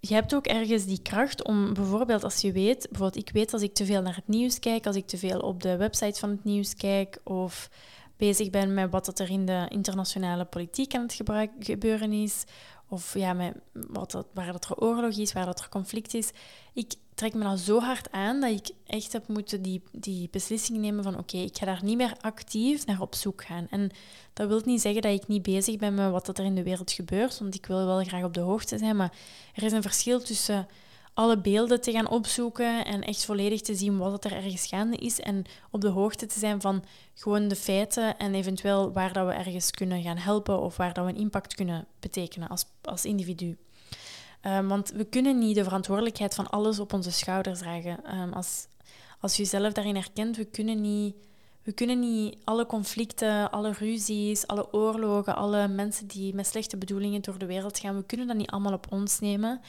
[0.00, 3.62] je hebt ook ergens die kracht om bijvoorbeeld als je weet, bijvoorbeeld ik weet als
[3.62, 6.30] ik te veel naar het nieuws kijk, als ik te veel op de website van
[6.30, 7.70] het nieuws kijk of
[8.16, 11.22] bezig ben met wat er in de internationale politiek aan het
[11.58, 12.44] gebeuren is,
[12.88, 16.30] of ja, met wat dat, waar dat er oorlog is, waar dat er conflict is.
[16.74, 20.78] Ik trek me dan zo hard aan dat ik echt heb moeten die, die beslissing
[20.78, 23.66] nemen van oké, ik ga daar niet meer actief naar op zoek gaan.
[23.70, 23.90] En
[24.32, 26.92] dat wil niet zeggen dat ik niet bezig ben met wat er in de wereld
[26.92, 29.12] gebeurt, want ik wil wel graag op de hoogte zijn, maar
[29.54, 30.66] er is een verschil tussen
[31.14, 35.20] alle beelden te gaan opzoeken en echt volledig te zien wat er ergens gaande is
[35.20, 39.32] en op de hoogte te zijn van gewoon de feiten en eventueel waar dat we
[39.32, 43.56] ergens kunnen gaan helpen of waar dat we een impact kunnen betekenen als, als individu.
[44.48, 48.04] Ehm, want we kunnen niet de verantwoordelijkheid van alles op onze schouders dragen.
[48.04, 48.66] Ehm, als,
[49.20, 51.14] als je jezelf daarin herkent, we kunnen niet
[51.62, 57.22] we kunnen niet alle conflicten, alle ruzies, alle oorlogen, alle mensen die met slechte bedoelingen
[57.22, 59.60] door de wereld gaan, we kunnen dat niet allemaal op ons nemen.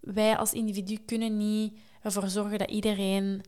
[0.00, 3.42] Wij als individu kunnen niet ervoor zorgen dat iedereen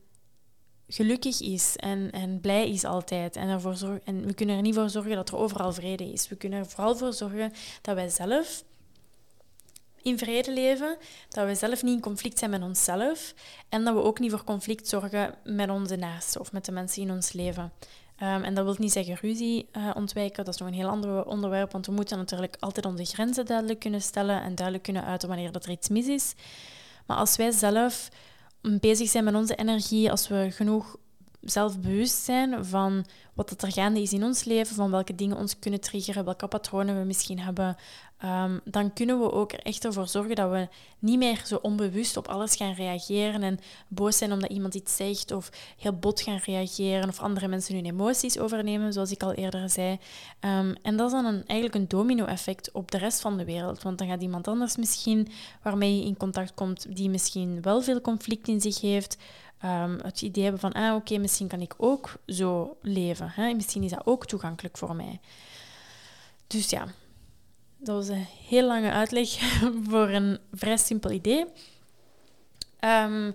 [0.88, 3.37] gelukkig is en, en blij is altijd.
[3.37, 6.29] En, ervoor zorgen, en we kunnen er niet voor zorgen dat er overal vrede is.
[6.29, 8.64] We kunnen er vooral voor zorgen dat wij zelf
[10.07, 10.97] in vrede leven,
[11.29, 13.35] dat we zelf niet in conflict zijn met onszelf
[13.69, 17.03] en dat we ook niet voor conflict zorgen met onze naasten of met de mensen
[17.03, 17.73] in ons leven.
[18.23, 21.27] Um, en dat wil niet zeggen ruzie uh, ontwijken, dat is nog een heel ander
[21.27, 25.29] onderwerp, want we moeten natuurlijk altijd onze grenzen duidelijk kunnen stellen en duidelijk kunnen uiten
[25.29, 26.35] wanneer dat er iets mis is.
[27.07, 28.09] Maar als wij zelf
[28.61, 30.97] bezig zijn met onze energie, als we genoeg
[31.50, 33.04] zelfbewust zijn van
[33.35, 36.98] wat er gaande is in ons leven, van welke dingen ons kunnen triggeren, welke patronen
[36.98, 37.76] we misschien hebben,
[38.16, 42.16] Ehm, dan kunnen we ook er echt ervoor zorgen dat we niet meer zo onbewust
[42.16, 46.40] op alles gaan reageren en boos zijn omdat iemand iets zegt of heel bot gaan
[46.44, 49.98] reageren of andere mensen hun emoties overnemen, zoals ik al eerder zei.
[50.40, 53.82] Ehm, en dat is dan een, eigenlijk een domino-effect op de rest van de wereld,
[53.82, 55.28] want dan gaat iemand anders misschien
[55.62, 59.16] waarmee je in contact komt, die misschien wel veel conflict in zich heeft,
[59.64, 63.31] um, het idee hebben van, ah oké, misschien kan ik ook zo leven.
[63.35, 63.55] Hè?
[63.55, 65.21] Misschien is dat ook toegankelijk voor mij.
[66.47, 66.87] Dus ja,
[67.77, 69.29] dat was een heel lange uitleg
[69.90, 71.47] voor een vrij simpel idee.
[72.79, 73.33] Ehm,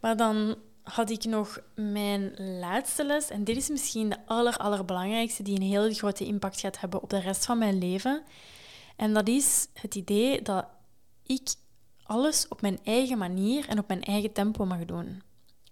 [0.00, 3.30] maar dan had ik nog mijn laatste les.
[3.30, 7.10] En dit is misschien de aller, allerbelangrijkste, die een heel grote impact gaat hebben op
[7.10, 8.22] de rest van mijn leven.
[8.96, 10.66] En dat is het idee dat
[11.26, 11.54] ik
[12.02, 15.22] alles op mijn eigen manier en op mijn eigen tempo mag doen.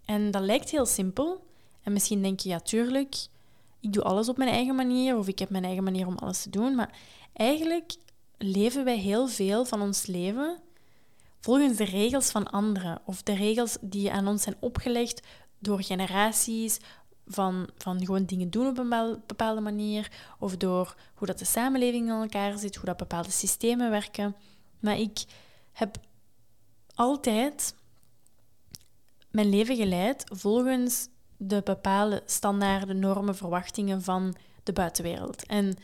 [0.04, 1.46] En dat lijkt heel simpel.
[1.82, 3.26] En misschien denk je, ja, tuurlijk,
[3.80, 6.42] ik doe alles op mijn eigen manier of ik heb mijn eigen manier om alles
[6.42, 6.74] te doen.
[6.74, 6.98] Maar
[7.32, 7.94] eigenlijk
[8.38, 10.58] leven wij heel veel van ons leven
[11.40, 15.26] volgens de regels van anderen of de regels die aan ons zijn opgelegd
[15.58, 16.78] door generaties
[17.26, 22.08] van, van gewoon dingen doen op een bepaalde manier of door hoe dat de samenleving
[22.08, 24.36] in elkaar zit, hoe dat bepaalde systemen werken.
[24.80, 25.24] Maar ik
[25.72, 25.96] heb
[26.94, 27.74] altijd
[29.32, 35.46] mijn leven geleid volgens de bepaalde standaarden, normen, verwachtingen van de buitenwereld.
[35.46, 35.76] En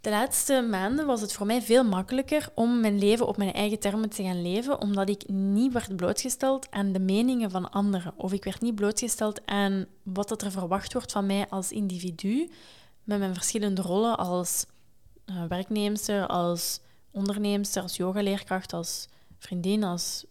[0.00, 3.78] de laatste maanden was het voor mij veel makkelijker om mijn leven op mijn eigen
[3.78, 8.12] termen te gaan leven, omdat ik niet werd blootgesteld aan de meningen van anderen.
[8.16, 12.50] Of ik werd niet blootgesteld aan wat er verwacht wordt van mij als individu,
[13.04, 14.66] met mijn verschillende rollen als
[15.26, 19.08] uh, werknemster, als onderneemster, als yogaleerkracht, als
[19.38, 20.24] vriendin, als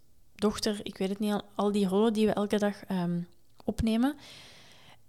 [0.43, 0.79] dochter.
[0.83, 3.21] Ik weet het niet, al die rollen die we elke dag ehm,
[3.63, 4.15] opnemen.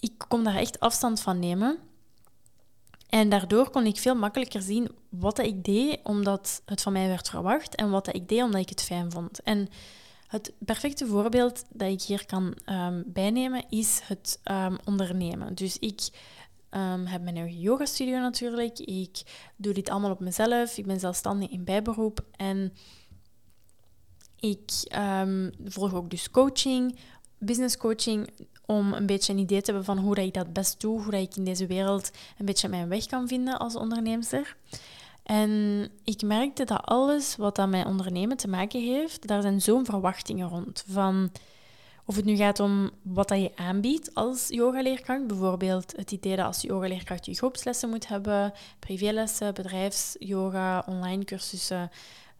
[0.01, 1.79] Ik kon daar echt afstand van nemen.
[3.09, 7.29] En daardoor kon ik veel makkelijker zien wat ik deed omdat het van mij werd
[7.29, 9.43] verwacht en wat ik deed omdat ik het fijn vond.
[9.43, 9.69] En
[10.27, 15.55] het perfecte voorbeeld dat ik hier kan um, bijnemen is het um, ondernemen.
[15.55, 16.01] Dus ik
[17.05, 18.79] heb mijn eigen yogastudio natuurlijk.
[18.79, 19.23] Ik
[19.57, 20.79] doe dit allemaal op mezelf.
[20.79, 22.25] Ik ben zelfstandig in bijberoep.
[22.37, 22.73] En
[24.51, 24.93] ik
[25.65, 26.97] volg ook dus coaching,
[27.39, 28.31] business coaching
[28.67, 31.11] om een beetje een idee te hebben van hoe dat ik dat best doe, hoe
[31.11, 34.57] dat ik in deze wereld een beetje mijn weg kan vinden als onderneemster.
[35.23, 35.51] En
[36.05, 40.49] ik merkte dat alles wat aan mijn ondernemen te maken heeft, daar zijn zo'n verwachtingen
[40.49, 40.85] rond.
[40.89, 41.31] Van
[42.07, 46.47] of het nu gaat om wat dat je aanbiedt als yogaleerkracht, bijvoorbeeld het idee dat
[46.47, 51.91] als yogaleerkracht je groepslessen moet hebben, privélessen, bedrijfsyoga, online cursussen,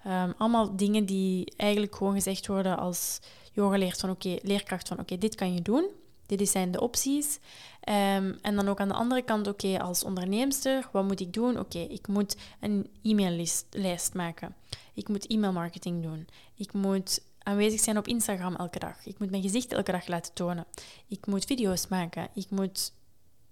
[0.07, 3.21] um, allemaal dingen die eigenlijk gewoon gezegd worden als
[3.53, 5.87] yogaleert van oké, leerkracht van oké, dit kan je doen.
[6.27, 7.39] Dit zijn de opties.
[7.81, 11.59] Ehm, en dan ook aan de andere kant, oké, als onderneemster, wat moet ik doen?
[11.59, 14.55] Oké, ik moet een e-maillijst maken.
[14.95, 16.29] Ik moet e-mailmarketing doen.
[16.55, 19.07] Ik moet aanwezig zijn op Instagram elke dag.
[19.07, 20.67] Ik moet mijn gezicht elke dag laten tonen.
[21.09, 22.29] Ik moet video's maken.
[22.35, 22.93] Ik moet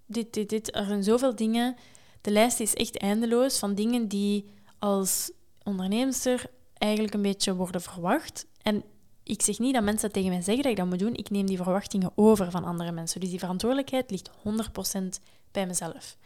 [0.07, 0.75] dit, dit, dit.
[0.75, 1.77] Er zijn zoveel dingen.
[2.21, 4.45] De lijst is echt eindeloos van dingen die
[4.79, 5.31] als
[5.65, 6.45] onderneemster
[6.79, 8.47] eigenlijk een beetje worden verwacht.
[8.63, 8.85] En
[9.23, 11.15] ik zeg niet dat mensen tegen mij zeggen dat ik dat moet doen.
[11.15, 13.21] Ik neem die verwachtingen over van andere mensen.
[13.21, 15.21] Dus die verantwoordelijkheid ligt 100%
[15.51, 16.17] bij mezelf.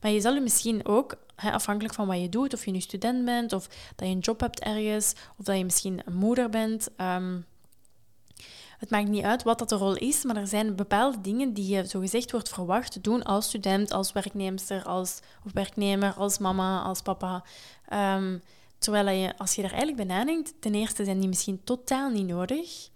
[0.00, 3.24] Maar je zal je misschien ook, afhankelijk van wat je doet, of je nu student
[3.24, 3.66] bent, of
[3.96, 6.88] dat je een job hebt ergens, of dat je misschien een moeder bent.
[6.96, 7.40] Ehm,
[8.78, 11.74] het maakt niet uit wat dat de rol is, maar er zijn bepaalde dingen die
[11.74, 16.82] je zogezegd wordt verwacht te doen als student, als werknemster, als, of werknemer, als mama,
[16.82, 17.44] als papa.
[17.92, 18.42] Um,
[18.84, 22.88] Terwijl als je er eigenlijk bij nadenkt, ten eerste zijn die misschien totaal niet nodig.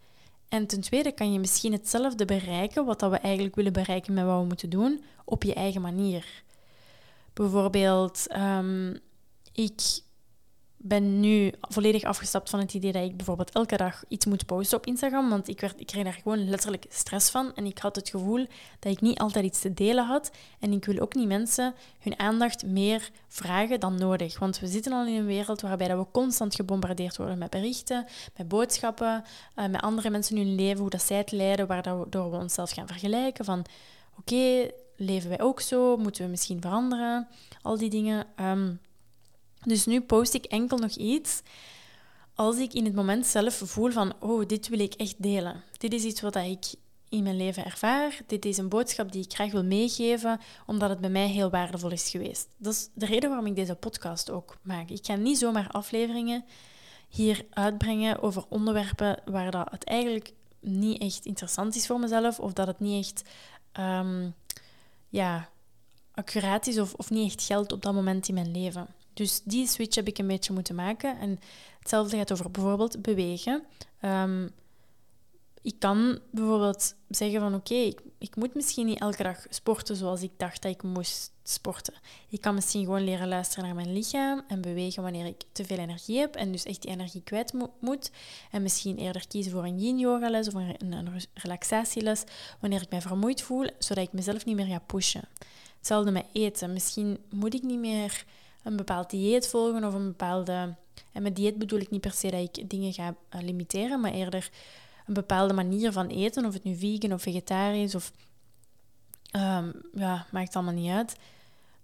[0.49, 4.41] En ten tweede kan je misschien hetzelfde bereiken, wat we eigenlijk willen bereiken met wat
[4.41, 6.43] we moeten doen, op je eigen manier.
[7.33, 8.99] Bijvoorbeeld, um,
[9.53, 9.81] ik
[10.81, 14.79] ben nu volledig afgestapt van het idee dat ik bijvoorbeeld elke dag iets moet posten
[14.79, 17.55] op Instagram, want ik, werd, ik kreeg daar gewoon letterlijk stress van.
[17.55, 18.47] En ik had het gevoel
[18.79, 20.31] dat ik niet altijd iets te delen had.
[20.61, 24.93] En ik wil ook niet mensen hun aandacht meer vragen dan nodig, want we zitten
[24.93, 29.25] al in een wereld waarbij dat we constant gebombardeerd worden met berichten, met boodschappen,
[29.57, 32.71] uh, met andere mensen in hun leven, hoe dat zij het leiden, waardoor we onszelf
[32.71, 33.65] gaan vergelijken van
[34.19, 37.29] oké, leven wij ook zo, moeten we misschien veranderen,
[37.63, 38.27] al die dingen.
[38.41, 38.81] Um,
[39.65, 41.43] dus nu post ik enkel nog iets
[42.35, 45.63] als ik in het moment zelf voel van, oh, dit wil ik echt delen.
[45.77, 46.65] Dit is iets wat ik
[47.09, 48.21] in mijn leven ervaar.
[48.27, 51.91] Dit is een boodschap die ik graag wil meegeven, omdat het bij mij heel waardevol
[51.91, 52.49] is geweest.
[52.57, 54.91] Dat is de reden waarom ik deze podcast ook maak.
[54.91, 56.45] Ik ga niet zomaar afleveringen
[57.09, 62.53] hier uitbrengen over onderwerpen waar dat het eigenlijk niet echt interessant is voor mezelf, of
[62.53, 63.29] dat het niet echt
[63.81, 64.35] um,
[65.09, 65.49] ja,
[66.15, 68.89] accuraat is of, of niet echt geldt op dat moment in mijn leven.
[69.19, 71.19] Dus die switch heb ik een beetje moeten maken.
[71.19, 71.41] En
[71.79, 73.63] hetzelfde gaat over bijvoorbeeld bewegen.
[74.03, 74.51] Um,
[75.63, 80.23] ik kan bijvoorbeeld zeggen van oké, ik, ik, moet misschien niet elke dag sporten zoals
[80.23, 81.95] ik dacht dat ik moest sporten.
[82.29, 85.79] Ik kan misschien gewoon leren luisteren naar mijn lichaam en bewegen wanneer ik te veel
[85.79, 88.11] energie heb en dus echt die energie kwijt moet.
[88.51, 92.25] En misschien eerder kiezen voor een yin-yoga les of een, een relaxatieles
[92.61, 95.29] wanneer ik mij vermoeid voel, zodat ik mezelf niet meer ga pushen.
[95.79, 96.73] Hetzelfde met eten.
[96.73, 98.25] Misschien moet ik niet meer
[98.63, 100.75] een bepaald dieet volgen of een bepaalde...
[101.13, 104.13] En met dieet bedoel ik niet per se dat ik dingen ga eh, limiteren, maar
[104.13, 104.51] eerder
[105.07, 108.13] een bepaalde manier van eten, of het nu vegan of vegetarisch of...
[109.37, 111.17] Um, ja, maakt allemaal niet uit.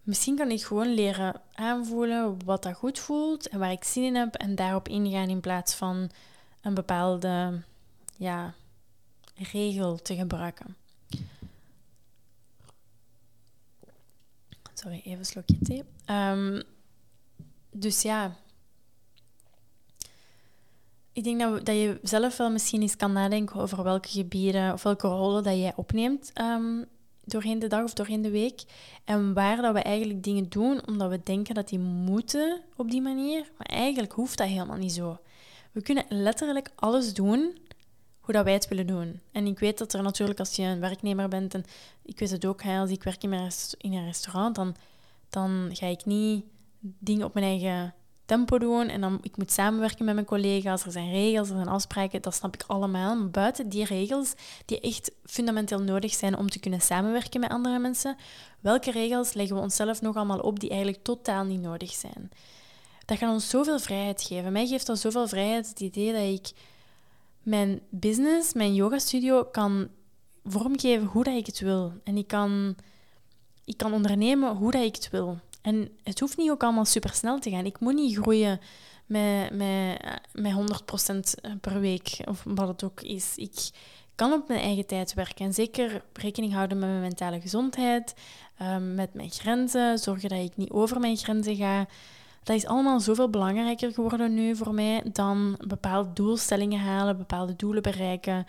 [0.03, 4.15] Misschien kan ik gewoon leren aanvoelen wat dat goed voelt en waar ik zin in
[4.15, 6.11] heb en daarop ingaan in plaats van
[6.61, 7.63] een bepaalde
[8.17, 8.55] ja,
[9.35, 10.77] regel te gebruiken.
[14.85, 15.83] Sorry, even slokje thee.
[16.11, 16.63] Um,
[17.71, 18.37] dus ja,
[21.13, 24.83] ik denk dat, dat je zelf wel misschien eens kan nadenken over welke gebieden of
[24.83, 26.85] welke rollen dat jij opneemt um,
[27.25, 28.63] doorheen de dag of doorheen de week.
[29.05, 33.03] En waar dat we eigenlijk dingen doen omdat we denken dat die moeten op die
[33.03, 33.51] manier.
[33.59, 35.19] Maar eigenlijk hoeft dat helemaal niet zo.
[35.73, 37.59] We kunnen letterlijk alles doen
[38.25, 39.21] hoe dat wij het willen doen.
[39.33, 41.65] En ik weet dat er natuurlijk als je een werknemer bent, en
[42.03, 44.77] ik weet het ook, als ik werk in, in een restaurant, dan,
[45.29, 46.45] dan ga ik niet
[46.81, 50.85] dingen op mijn eigen tempo doen en dan ik moet samenwerken met mijn collega's.
[50.85, 53.17] Er zijn regels, er zijn afspraken, dat snap ik allemaal.
[53.17, 54.35] Maar buiten die regels,
[54.65, 58.17] die echt fundamenteel nodig zijn om te kunnen samenwerken met andere mensen,
[58.61, 62.31] welke regels leggen we onszelf nog allemaal op die eigenlijk totaal niet nodig zijn?
[63.05, 64.53] Dat gaat ons zoveel vrijheid geven.
[64.53, 66.53] Mij geeft dat zoveel vrijheid het idee dat ik
[67.45, 69.89] mijn business, mijn yogastudio, kan
[70.45, 71.93] vormgeven hoe dat ik het wil.
[72.05, 72.77] En ik kan,
[73.65, 75.39] ik kan ondernemen hoe dat ik het wil.
[75.63, 77.65] En het hoeft niet ook allemaal super snel te gaan.
[77.65, 78.61] Ik moet niet groeien
[79.07, 79.99] met, met,
[80.33, 80.53] met
[81.47, 83.33] 100% per week, of wat het ook is.
[83.37, 83.71] Ik
[84.15, 85.45] kan op mijn eigen tijd werken.
[85.45, 88.15] En zeker rekening houden met mijn mentale gezondheid,
[88.59, 91.87] ehm, met mijn grenzen, zorgen dat ik niet over mijn grenzen ga.
[92.45, 97.83] Dat is allemaal zoveel belangrijker geworden nu voor mij dan bepaalde doelstellingen halen, bepaalde doelen
[97.83, 98.47] bereiken.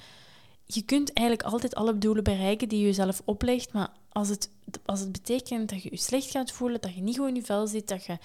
[0.65, 4.49] Je kunt eigenlijk altijd alle doelen bereiken die je jezelf oplegt, maar als het,
[4.86, 7.43] als het betekent dat je je slecht gaat voelen, dat je niet goed in je
[7.43, 8.17] vel zit, dat je,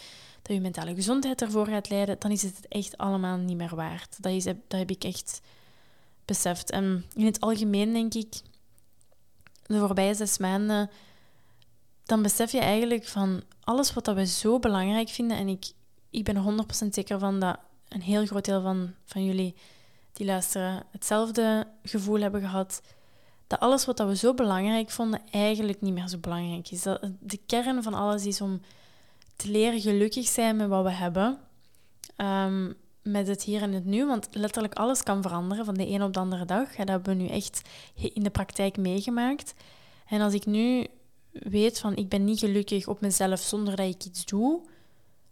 [0.42, 4.22] dat je mentale gezondheid ervoor gaat leiden, dan is het echt allemaal niet meer waard.
[4.22, 5.40] Dat, is, dat heb ik echt
[6.24, 6.70] beseft.
[6.70, 8.40] En in het algemeen denk ik,
[9.66, 10.90] de voorbije zes maanden,
[12.11, 15.37] dan besef je eigenlijk van alles wat dat we zo belangrijk vinden.
[15.37, 15.73] En ik,
[16.11, 19.55] ik ben er 100% zeker van dat een heel groot deel van, van jullie
[20.12, 22.83] die luisteren hetzelfde gevoel hebben gehad
[23.46, 26.83] dat alles wat we zo belangrijk vonden eigenlijk niet meer zo belangrijk is.
[26.83, 28.61] Dat de kern van alles is om
[29.37, 31.38] te leren gelukkig zijn met wat we hebben.
[32.16, 36.03] Um, met het hier en het nu, want letterlijk alles kan veranderen van de een
[36.03, 36.75] op de andere dag.
[36.75, 37.62] dat hebben we nu echt
[37.94, 39.55] in de praktijk meegemaakt.
[40.07, 40.87] En als ik nu
[41.33, 44.61] weet van ik ben niet gelukkig op mezelf zonder dat ik iets doe,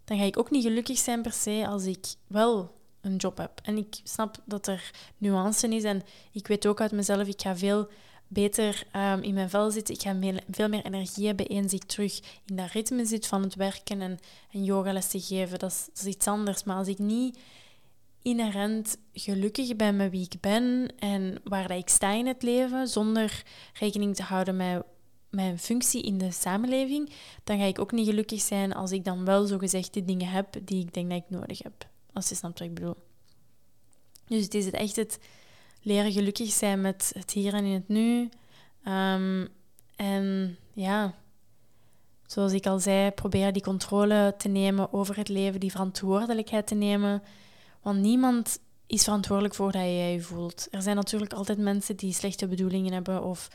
[0.05, 3.61] dan ga ik ook niet gelukkig zijn per se als ik wel een job heb.
[3.63, 7.57] En ik snap dat er nuance is en ik weet ook uit mezelf, ik ga
[7.57, 7.89] veel
[8.29, 9.95] beter um, in mijn vel zitten.
[9.95, 10.17] Ik ga
[10.51, 14.19] veel meer energie hebben eens ik terug in dat ritme zit van het werken en,
[14.51, 14.65] en
[15.09, 15.59] te geven.
[15.59, 16.65] Dat is, dat is iets anders.
[16.65, 17.39] Maar als ik niet
[18.23, 22.89] inherent gelukkig ben met wie ik ben en waar dat ik sta in het leven,
[22.89, 23.43] zonder
[23.73, 24.83] rekening te houden met
[25.31, 27.13] mijn functie in de samenleving,
[27.45, 30.57] dan ga ik ook niet gelukkig zijn als ik dan wel zogezegd de dingen heb
[30.65, 31.89] die ik denk dat ik nodig heb.
[32.13, 32.97] Als je snapt wat ik bedoel.
[34.27, 35.19] Dus het is het echt het
[35.83, 38.29] leren gelukkig zijn met het hier en in het nu.
[38.85, 39.47] Ehm,
[39.97, 41.15] en ja,
[42.27, 46.75] zoals ik al zei, proberen die controle te nemen over het leven, die verantwoordelijkheid te
[46.75, 47.23] nemen.
[47.83, 50.69] Want niemand is verantwoordelijk voor dat jij je voelt.
[50.71, 53.49] Er zijn natuurlijk altijd mensen die slechte bedoelingen hebben of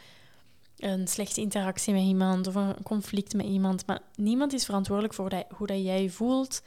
[0.84, 3.86] een slechte interactie met iemand of een conflict met iemand.
[3.86, 6.62] Maar niemand is verantwoordelijk voor hoe dat jij je voelt.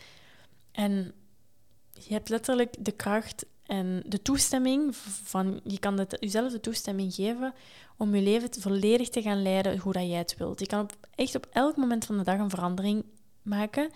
[0.72, 1.12] En
[1.92, 7.14] je hebt letterlijk de kracht en de toestemming van, je kan het, jezelf de toestemming
[7.14, 7.54] geven
[7.96, 10.60] om je leven volledig te gaan leiden hoe dat jij het wilt.
[10.60, 13.04] Je kan echt op elk moment van de dag een verandering
[13.42, 13.90] maken.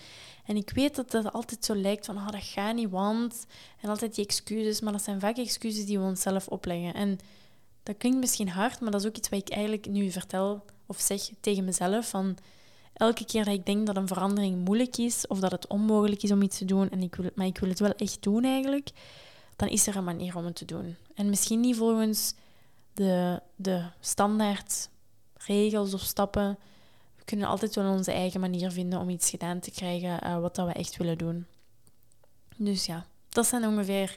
[0.45, 3.47] En ik weet dat dat altijd zo lijkt van, oh, dat gaat niet, want...
[3.81, 6.95] En altijd die excuses, maar dat zijn vaak excuses die we onszelf opleggen.
[6.95, 7.19] En
[7.83, 11.01] dat klinkt misschien hard, maar dat is ook iets wat ik eigenlijk nu vertel of
[11.01, 12.09] zeg tegen mezelf.
[12.09, 12.37] Van
[12.93, 16.33] elke keer dat ik denk dat een verandering moeilijk is of dat het onmogelijk is
[16.33, 18.91] om iets te doen, en ik wil, maar ik wil het wel echt doen eigenlijk,
[19.57, 20.97] dan is er een manier om het te doen.
[21.15, 22.35] En misschien niet volgens
[22.93, 24.89] de, de standaard
[25.37, 26.59] regels of stappen.
[27.17, 30.55] We kunnen altijd wel onze eigen manier vinden om iets gedaan te krijgen uh, wat
[30.55, 31.47] dat we echt willen doen.
[32.57, 34.17] Dus ja, dat zijn ongeveer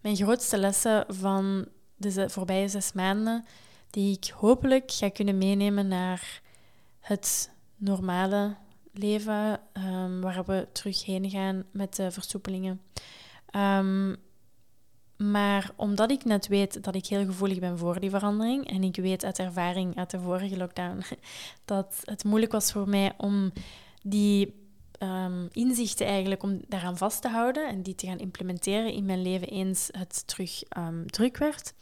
[0.00, 1.66] mijn grootste lessen van
[1.96, 3.44] de voorbije zes maanden,
[3.90, 6.40] die ik hopelijk ga kunnen meenemen naar
[7.00, 8.56] het normale
[8.92, 12.80] leven, um, waar we terug heen gaan met de versoepelingen.
[13.56, 14.16] Um,
[15.16, 18.96] maar omdat ik net weet dat ik heel gevoelig ben voor die verandering, en ik
[18.96, 21.02] weet uit ervaring uit de vorige lockdown
[21.64, 23.52] dat het moeilijk was voor mij om
[24.02, 24.63] die
[24.98, 29.22] um, inzichten eigenlijk om daaraan vast te houden en die te gaan implementeren in mijn
[29.22, 31.74] leven eens het terug um, druk werd,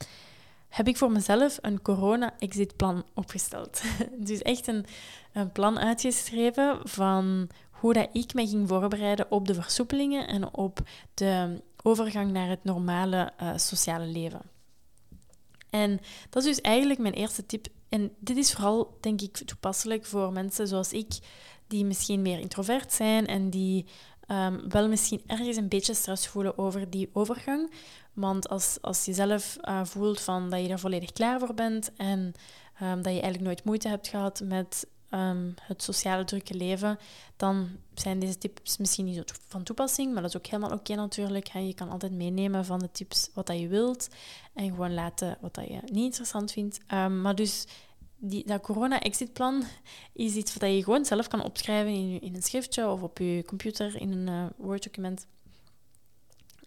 [0.68, 3.82] heb ik voor mezelf een corona-exit-plan opgesteld.
[4.28, 4.84] dus echt een,
[5.32, 10.80] een plan uitgeschreven van hoe dat ik me ging voorbereiden op de versoepelingen en op
[11.14, 14.40] de overgang naar het normale uh, sociale leven.
[15.70, 16.00] En
[16.30, 17.66] dat is dus eigenlijk mijn eerste tip.
[17.88, 21.18] En dit is vooral, denk ik, toepasselijk voor mensen zoals ik,
[21.72, 23.86] die misschien meer introvert zijn en die
[24.28, 27.72] um, wel misschien ergens een beetje stress voelen over die overgang.
[28.12, 31.92] Want als, als je zelf uh, voelt van dat je er volledig klaar voor bent
[31.96, 32.18] en
[32.82, 36.98] um, dat je eigenlijk nooit moeite hebt gehad met um, het sociale drukke leven,
[37.36, 40.94] dan zijn deze tips misschien niet zo van toepassing, maar dat is ook helemaal oké
[40.94, 41.52] natuurlijk.
[41.52, 44.08] Je kan altijd meenemen van de tips wat dat je wilt
[44.54, 46.78] en gewoon laten wat dat je niet interessant vindt.
[47.22, 47.66] Maar dus
[48.24, 49.64] die, dat corona-exitplan
[50.12, 53.42] is iets wat je gewoon zelf kan opschrijven in, in een schriftje of op je
[53.46, 55.26] computer in een uh, Word-document.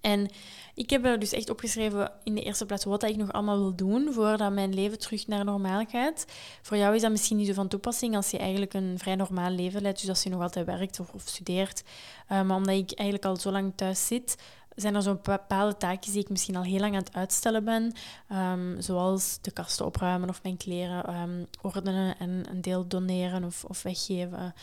[0.01, 0.29] En
[0.75, 3.75] ik heb er dus echt opgeschreven in de eerste plaats wat ik nog allemaal wil
[3.75, 6.25] doen voordat mijn leven terug naar normaal gaat.
[6.61, 9.49] Voor jou is dat misschien niet zo van toepassing als je eigenlijk een vrij normaal
[9.49, 11.83] leven leidt, dus als je nog altijd werkt of, studeert.
[12.31, 14.37] Uh, maar omdat ik eigenlijk al zo lang thuis zit,
[14.75, 17.93] zijn er zo'n bepaalde taakjes die ik misschien al heel lang aan het uitstellen ben.
[18.31, 23.63] Um, zoals de kasten opruimen of mijn kleren um, ordenen en een deel doneren of,
[23.63, 24.53] of weggeven.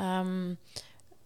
[0.00, 0.58] Um,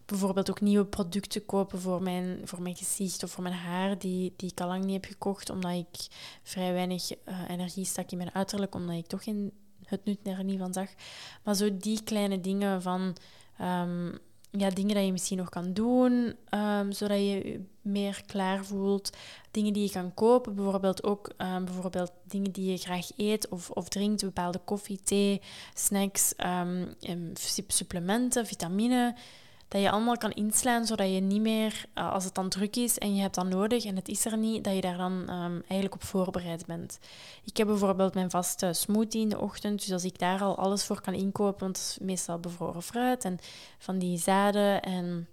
[0.07, 4.33] bijvoorbeeld ook nieuwe producten kopen voor mijn, voor mijn gezicht of voor mijn haar, die,
[4.37, 6.07] die ik al lang niet heb gekocht, omdat ik
[6.43, 9.53] vrij weinig uh, energie stak in mijn uiterlijk, omdat ik toch geen,
[9.85, 10.89] het nut er niet van zag.
[11.43, 13.17] Maar zo die kleine dingen van...
[14.53, 19.17] Ja, dingen die je misschien nog kan doen, um, zodat je je meer klaar voelt.
[19.51, 23.71] Dingen die je kan kopen, bijvoorbeeld ook um, bijvoorbeeld dingen die je graag eet of,
[23.71, 25.41] of drinkt, bepaalde koffie, thee,
[25.75, 26.35] snacks,
[27.67, 29.15] supplementen, vitamine
[29.71, 32.99] dat je allemaal kan inslaan, zodat je niet meer, eh, als het dan druk is
[32.99, 35.63] en je hebt dat nodig en het is er niet, dat je daar dan um,
[35.69, 36.99] eigenlijk op voorbereid bent.
[37.45, 40.85] Ik heb bijvoorbeeld mijn vaste smoothie in de ochtend, dus als ik daar al alles
[40.85, 43.39] voor kan inkopen, want het is meestal bevroren fruit en
[43.79, 45.29] van die zaden en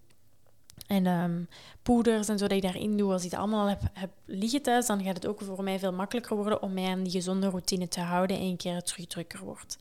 [0.87, 1.47] en um,
[1.83, 3.11] poeders en zo dat ik daarin doe.
[3.11, 5.93] Als ik het allemaal heb, heb liggen thuis, dan gaat het ook voor mij veel
[5.93, 9.07] makkelijker worden om mij aan die gezonde routine te houden en een keer het terug
[9.07, 9.77] drukker wordt.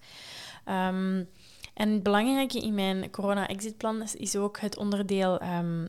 [0.69, 1.29] Um,
[1.77, 5.89] en het belangrijke in mijn corona-exitplan is ook het onderdeel um,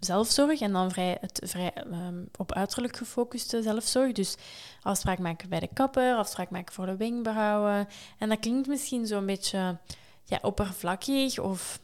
[0.00, 4.12] zelfzorg en dan vrij, het vrij um, op uiterlijk gefocuste zelfzorg.
[4.12, 4.36] Dus
[4.82, 7.88] afspraak maken bij de kapper, afspraak maken voor de wenkbrauwen.
[8.18, 9.78] En dat klinkt misschien zo'n beetje
[10.24, 11.80] ja, oppervlakkig of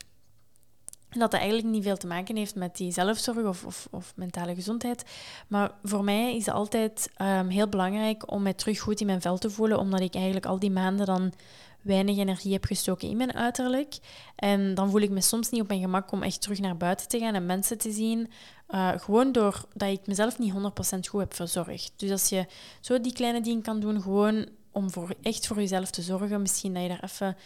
[1.19, 4.55] dat dat eigenlijk niet veel te maken heeft met die zelfzorg of, of, of mentale
[4.55, 5.05] gezondheid.
[5.49, 9.21] Maar voor mij is het altijd um, heel belangrijk om mij terug goed in mijn
[9.21, 11.33] vel te voelen, omdat ik eigenlijk al die maanden dan
[11.87, 13.99] weinig energie heb gestoken in mijn uiterlijk.
[14.37, 17.09] En dan voel ik me soms niet op mijn gemak om echt terug naar buiten
[17.09, 18.31] te gaan en mensen te zien.
[18.71, 20.57] Uh, gewoon doordat ik mezelf niet 100%
[21.09, 21.93] goed heb verzorgd.
[21.97, 22.47] Dus als je
[22.81, 26.41] zo die kleine dingen kan doen, gewoon om voor, echt voor jezelf te zorgen.
[26.41, 27.37] Misschien dat je daar even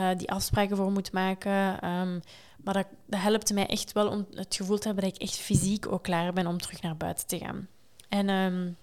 [0.00, 1.88] uh, die afspraken voor moet maken.
[1.90, 2.20] Um,
[2.64, 5.36] maar dat, dat helpt mij echt wel om het gevoel te hebben dat ik echt
[5.36, 7.68] fysiek ook klaar ben om terug naar buiten te gaan.
[8.08, 8.76] En um,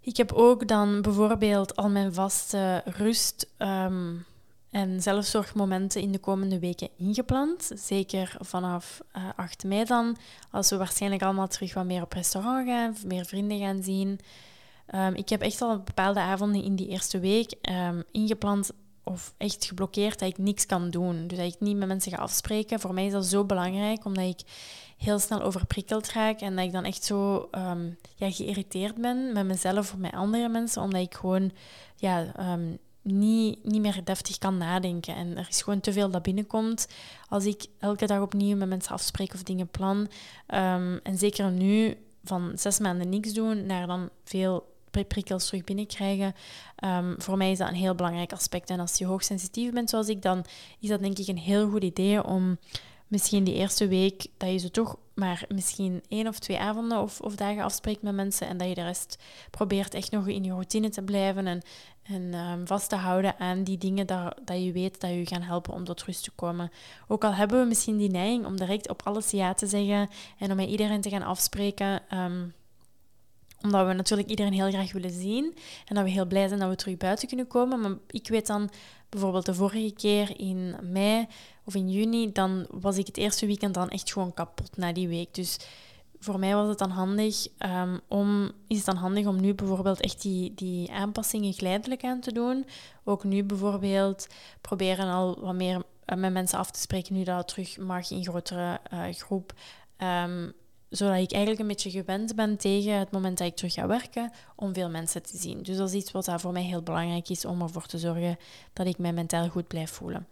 [0.00, 4.26] ik heb ook dan bijvoorbeeld al mijn vaste rust, um,
[4.70, 7.70] en zelfzorgmomenten in de komende weken ingepland.
[7.74, 10.16] Zeker vanaf uh, eh, 8 mei dan,
[10.50, 14.20] als we waarschijnlijk allemaal terug wat meer op restaurant gaan, meer vrienden gaan zien.
[15.14, 18.70] Ik heb echt al bepaalde avonden in die eerste week um, ingepland
[19.08, 21.26] of echt geblokkeerd dat ik niks kan doen.
[21.26, 22.80] Dus dat ik niet met mensen ga afspreken.
[22.80, 24.40] Voor mij is dat zo belangrijk, omdat ik
[24.96, 29.46] heel snel overprikkeld raak en dat ik dan echt zo um, ja, geïrriteerd ben met
[29.46, 31.52] mezelf of met andere mensen, omdat ik gewoon
[31.96, 32.32] ja,
[33.02, 35.14] niet, niet meer deftig kan nadenken.
[35.14, 36.88] En er is gewoon te veel dat binnenkomt
[37.28, 39.98] als ik elke dag opnieuw met mensen afspreek of dingen plan.
[39.98, 46.34] Um, en zeker nu, van zes maanden niks doen naar dan veel prikkels terug binnenkrijgen.
[46.84, 48.70] Um, voor mij is dat een heel belangrijk aspect.
[48.70, 50.44] En als je hoogsensitief bent zoals ik, dan
[50.80, 52.58] is dat denk ik een heel goed idee om
[53.08, 57.20] misschien die eerste week dat je ze toch maar misschien één of twee avonden of,
[57.20, 59.18] of dagen afspreekt met mensen en dat je de rest
[59.50, 61.62] probeert echt nog in je routine te blijven en,
[62.02, 65.42] en um, vast te houden aan die dingen dat, dat je weet dat je gaan
[65.42, 66.70] helpen om tot rust te komen.
[67.08, 70.08] Ook al hebben we misschien die neiging om direct op alles ja te zeggen
[70.38, 72.02] en om met iedereen te gaan afspreken.
[72.14, 72.54] Um,
[73.62, 75.54] omdat we natuurlijk iedereen heel graag willen zien.
[75.86, 77.80] En dat we heel blij zijn dat we terug buiten kunnen komen.
[77.80, 78.70] Maar ik weet dan
[79.08, 81.26] bijvoorbeeld de vorige keer in mei
[81.64, 85.08] of in juni, dan was ik het eerste weekend dan echt gewoon kapot na die
[85.08, 85.34] week.
[85.34, 85.58] Dus
[86.18, 90.22] voor mij was het dan handig um, om, is dan handig om nu bijvoorbeeld echt
[90.22, 92.66] die, die aanpassingen geleidelijk aan te doen.
[93.04, 94.26] Ook nu bijvoorbeeld
[94.60, 98.10] proberen al wat meer eh, met mensen af te spreken nu dat het terug mag
[98.10, 99.52] in grotere uh, groep.
[99.98, 100.52] Um,
[100.90, 104.32] zodat ik eigenlijk een beetje gewend ben tegen het moment dat ik terug ga werken,
[104.56, 105.62] om veel mensen te zien.
[105.62, 108.36] Dus dat is iets wat daar voor mij heel belangrijk is om ervoor te zorgen
[108.72, 110.26] dat ik mij mentaal goed blijf voelen.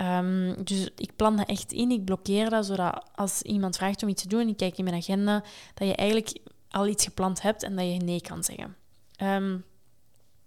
[0.00, 4.08] Um, dus ik plan dat echt in, ik blokkeer dat, zodat als iemand vraagt om
[4.08, 5.42] iets te doen, ik kijk in mijn agenda,
[5.74, 6.38] dat je eigenlijk
[6.70, 8.76] al iets gepland hebt en dat je nee kan zeggen.
[9.22, 9.64] Um,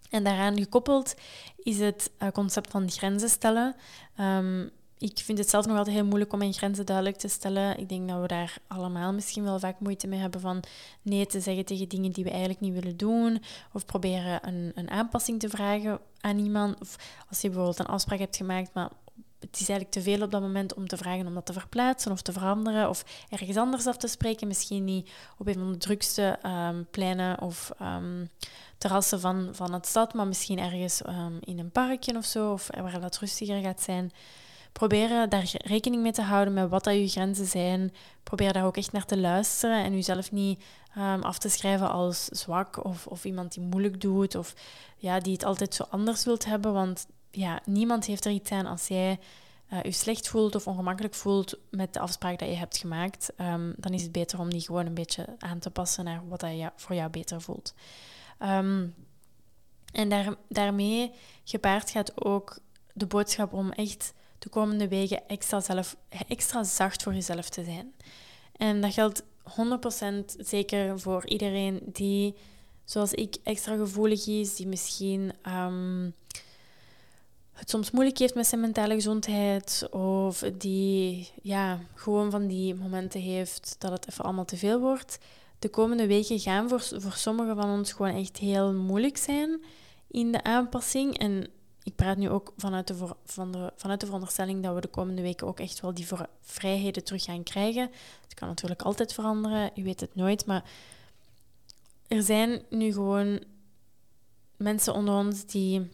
[0.10, 1.16] en daaraan gekoppeld
[1.58, 3.76] is het uh, concept van grenzen stellen.
[4.20, 4.72] Um,
[5.02, 7.80] ik vind het zelf nog altijd heel moeilijk om mijn grenzen duidelijk te stellen.
[7.80, 10.64] Ik denk dat we daar allemaal misschien wel vaak moeite mee hebben van
[11.02, 13.41] nee te zeggen tegen dingen die we eigenlijk niet willen doen.
[13.74, 16.82] Of proberen een, een aanpassing te vragen aan iemand.
[16.82, 16.95] Of
[17.30, 18.89] als je bijvoorbeeld een afspraak hebt gemaakt, maar
[19.39, 22.12] het is eigenlijk te veel op dat moment om te vragen om dat te verplaatsen
[22.12, 24.47] of te veranderen of ergens anders af te spreken.
[24.47, 28.30] Misschien niet op een van de drukste um, pleinen of um,
[28.78, 32.70] terrassen van, van het stad, maar misschien ergens um, in een parkje of zo, of
[32.82, 34.12] waar dat rustiger gaat zijn
[34.72, 37.93] proberen daar rekening mee te houden met wat dat je grenzen zijn.
[38.24, 40.63] Probeer daar ook echt naar te luisteren en jezelf niet
[40.97, 44.53] um, af te schrijven als zwak of, of iemand die moeilijk doet of
[44.97, 46.74] ja, die het altijd zo anders wilt hebben.
[46.74, 49.19] Want ja, niemand heeft er iets aan als jij
[49.74, 53.34] uh, je slecht voelt of ongemakkelijk voelt met de afspraak dat je hebt gemaakt.
[53.38, 56.39] Um, dan is het beter om die gewoon een beetje aan te passen naar wat
[56.39, 57.74] dat je voor jou beter voelt.
[58.39, 58.95] Um,
[59.91, 61.11] en daar, daarmee
[61.43, 62.59] gepaard gaat ook
[62.93, 65.96] de boodschap om echt de komende weken extra, zelf,
[66.28, 67.94] extra zacht voor jezelf te zijn.
[68.56, 69.26] En dat geldt 100%
[70.38, 72.36] zeker voor iedereen die,
[72.84, 76.14] zoals ik, extra gevoelig is, die misschien um,
[77.52, 83.22] het soms moeilijk heeft met zijn mentale gezondheid, of die ja, gewoon van die momenten
[83.22, 85.18] heeft dat het even allemaal te veel wordt.
[85.60, 89.62] De komende weken gaan voor, voor sommigen van ons gewoon echt heel moeilijk zijn
[90.08, 91.18] in de aanpassing.
[91.18, 91.48] En
[91.84, 95.22] ik praat nu ook vanuit de, van de, vanuit de veronderstelling dat we de komende
[95.22, 96.08] weken ook echt wel die
[96.42, 97.92] vrijheden terug gaan krijgen.
[98.22, 100.46] Het kan natuurlijk altijd veranderen, je weet het nooit.
[100.46, 100.64] Maar
[102.08, 103.44] er zijn nu gewoon
[104.58, 105.90] mensen onder ons die,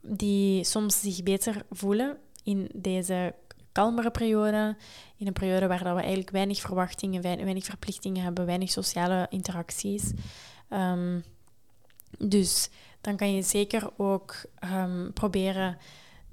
[0.00, 3.34] die soms zich beter voelen in deze
[3.72, 4.76] kalmere periode.
[5.16, 10.12] In een periode waar dat we eigenlijk weinig verwachtingen, weinig verplichtingen hebben, weinig sociale interacties.
[10.70, 11.24] Um,
[12.18, 14.34] dus dan kan je zeker ook
[14.64, 15.78] um, proberen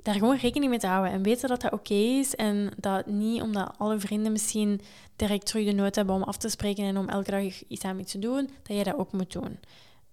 [0.08, 3.42] daar gewoon rekening mee te houden en weten dat dat oké is en dat niet
[3.42, 4.82] omdat alle vrienden misschien
[5.16, 8.00] direct terug de nood hebben om af te spreken en om elke dag iets aan
[8.00, 9.60] iets te doen, dat je dat ook moet doen.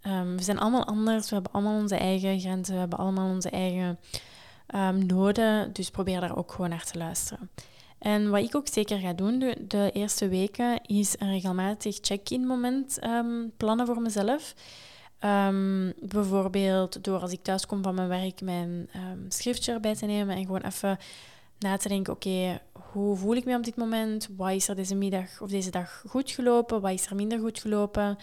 [0.06, 3.50] Um, we zijn allemaal anders, we hebben allemaal onze eigen grenzen, we hebben allemaal onze
[3.50, 3.98] eigen
[4.74, 7.50] um, noden, dus probeer daar ook gewoon naar te luisteren.
[7.98, 12.46] En wat ik ook zeker ga doen de, de eerste weken, is een regelmatig check-in
[12.46, 12.98] moment
[13.56, 14.54] plannen voor mezelf.
[15.20, 20.06] Um, bijvoorbeeld door als ik thuis kom van mijn werk mijn um, schriftje erbij te
[20.06, 20.98] nemen en gewoon even
[21.58, 24.28] na te denken, oké, hoe voel ik me op dit moment?
[24.36, 26.80] Wat is er deze middag of deze dag goed gelopen?
[26.80, 28.18] Wat is er minder goed gelopen?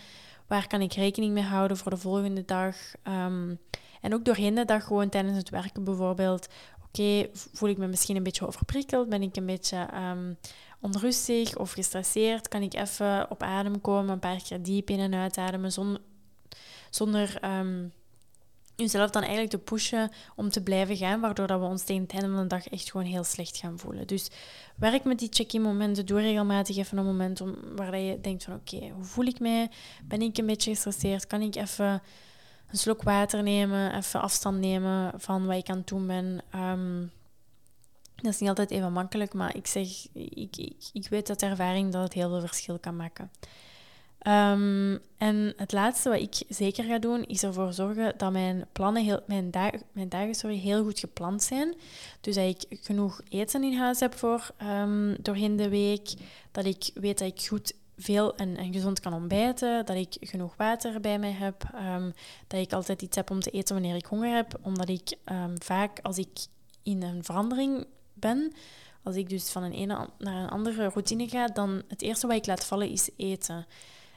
[0.48, 2.76] Waar kan ik rekening mee houden voor de volgende dag?
[3.08, 3.60] Um,
[4.02, 6.48] en ook doorheen de dag, gewoon tijdens het werken bijvoorbeeld.
[6.88, 9.10] Oké, voel ik me misschien een beetje overprikkeld?
[9.10, 9.88] Ben ik een beetje
[10.80, 12.48] onrustig of gestresseerd?
[12.48, 16.02] Kan ik even op adem komen, een paar keer diep in en uitademen zonder,
[16.92, 17.94] zonder um,
[18.76, 22.12] jezelf dan eigenlijk te pushen om te blijven gaan, waardoor dat we ons tegen het
[22.12, 24.08] einde van de dag echt gewoon heel slecht gaan voelen.
[24.08, 24.30] Dus
[24.76, 28.54] werk met die check-in momenten, doe regelmatig even een moment om, waar je denkt van
[28.54, 29.70] oké, hoe voel ik mij?
[30.04, 31.28] Ben ik een beetje gestresseerd?
[31.28, 32.02] Kan ik even
[32.68, 36.42] een slok water nemen, even afstand nemen van wat ik aan het doen ben?
[36.52, 37.02] Ehm,
[38.16, 41.92] dat is niet altijd even makkelijk, maar ik zeg, ik, ik, ik weet uit ervaring
[41.92, 43.32] dat het heel veel verschil kan maken.
[44.28, 49.24] Um, en het laatste wat ik zeker ga doen, is ervoor zorgen dat mijn plannen,
[49.28, 51.76] mijn, dag, mijn dagen sorry, heel goed gepland zijn.
[52.22, 56.14] Dus dat ik genoeg eten in huis heb voor um, doorheen de week.
[56.52, 59.86] Dat ik weet dat ik goed veel en, en, gezond kan ontbijten.
[59.86, 61.64] Dat ik genoeg water bij mij heb.
[61.96, 62.14] Um,
[62.48, 64.60] dat ik altijd iets heb om te eten wanneer ik honger heb.
[64.62, 65.18] Omdat ik
[65.58, 66.46] vaak, als ik
[66.84, 68.54] in een verandering ben,
[69.04, 72.36] als ik dus van een ene naar een andere routine ga, dan het eerste wat
[72.36, 73.66] ik laat vallen is eten.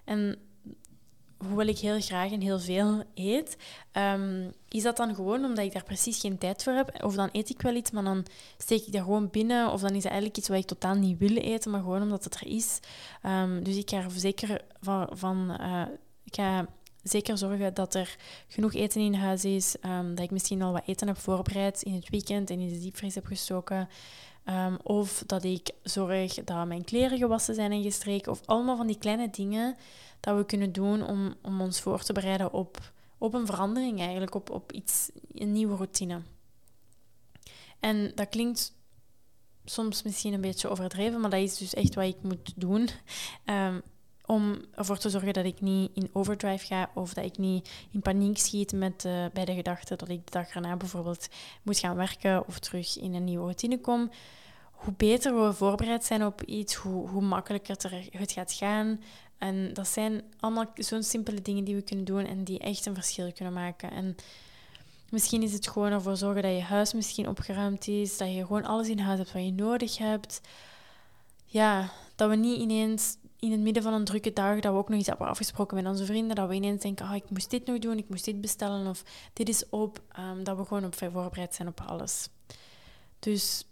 [0.05, 0.39] En
[1.37, 3.57] hoewel ik heel graag en heel veel eet,
[3.93, 7.03] um, is dat dan gewoon omdat ik daar precies geen tijd voor heb.
[7.05, 8.27] Of dan eet ik wel iets, maar dan
[8.59, 9.73] steek ik dat gewoon binnen.
[9.73, 12.25] Of dan is het eigenlijk iets wat ik totaal niet wil eten, maar gewoon omdat
[12.25, 12.81] het er is.
[13.27, 15.09] Um, dus ik ga er zeker van...
[15.13, 15.83] van uh,
[16.25, 16.67] ik ga
[17.03, 18.17] zeker zorgen dat er
[18.49, 19.77] genoeg eten in huis is.
[19.87, 22.79] Um, dat ik misschien al wat eten heb voorbereid in het weekend en in de
[22.79, 23.89] diepvries heb gestoken.
[24.49, 28.33] Um, of dat ik zorg dat mijn kleren gewassen zijn en gestreken.
[28.33, 29.77] Of allemaal van die kleine dingen
[30.21, 34.35] dat we kunnen doen om, om ons voor te bereiden op, op een verandering eigenlijk,
[34.35, 36.21] op, op iets, een nieuwe routine.
[37.81, 38.75] En dat klinkt
[39.65, 42.89] soms misschien een beetje overdreven, maar dat is dus echt wat ik moet doen.
[43.45, 43.83] Um,
[44.27, 48.01] om ervoor te zorgen dat ik niet in overdrive ga of dat ik niet in
[48.01, 51.29] paniek schiet met, uh, bij de gedachte dat ik de dag erna bijvoorbeeld
[51.63, 54.11] moet gaan werken of terug in een nieuwe routine kom.
[54.73, 57.77] Hoe beter we voorbereid zijn op iets, hoe, hoe makkelijker
[58.11, 59.01] het gaat gaan.
[59.39, 62.95] En dat zijn allemaal zo'n simpele dingen die we kunnen doen en die echt een
[62.95, 63.91] verschil kunnen maken.
[63.91, 64.17] En
[65.11, 68.65] misschien is het gewoon ervoor zorgen dat je huis misschien opgeruimd is, dat je gewoon
[68.65, 70.41] alles in huis hebt wat je nodig hebt.
[71.45, 74.89] Ja, dat we niet ineens in het midden van een drukke dag, dat we ook
[74.89, 77.67] nog iets hebben afgesproken met onze vrienden, dat we ineens denken, ah, ik moest dit
[77.67, 80.95] nog doen, ik moest dit bestellen of dit is op, um, dat we gewoon op
[80.95, 82.29] voorbereid zijn op alles.
[83.19, 83.67] Dus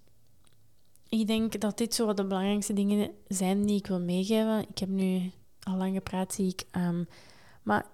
[1.08, 4.68] ik denk dat dit zo wat de belangrijkste dingen zijn die ik wil meegeven.
[4.68, 5.30] Ik heb nu
[5.62, 6.64] al lang gepraat, zie ik.
[6.76, 7.08] Um,
[7.62, 7.86] maar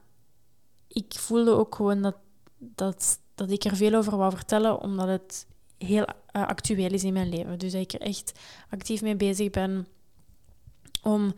[0.89, 2.17] ik voelde ook gewoon dat,
[2.59, 5.47] dat, dat ik er veel over wou vertellen, omdat het
[5.79, 7.59] heel uh, actueel is in mijn leven.
[7.59, 8.33] Dus dat ik er echt
[8.71, 9.87] actief mee bezig ben
[11.03, 11.35] om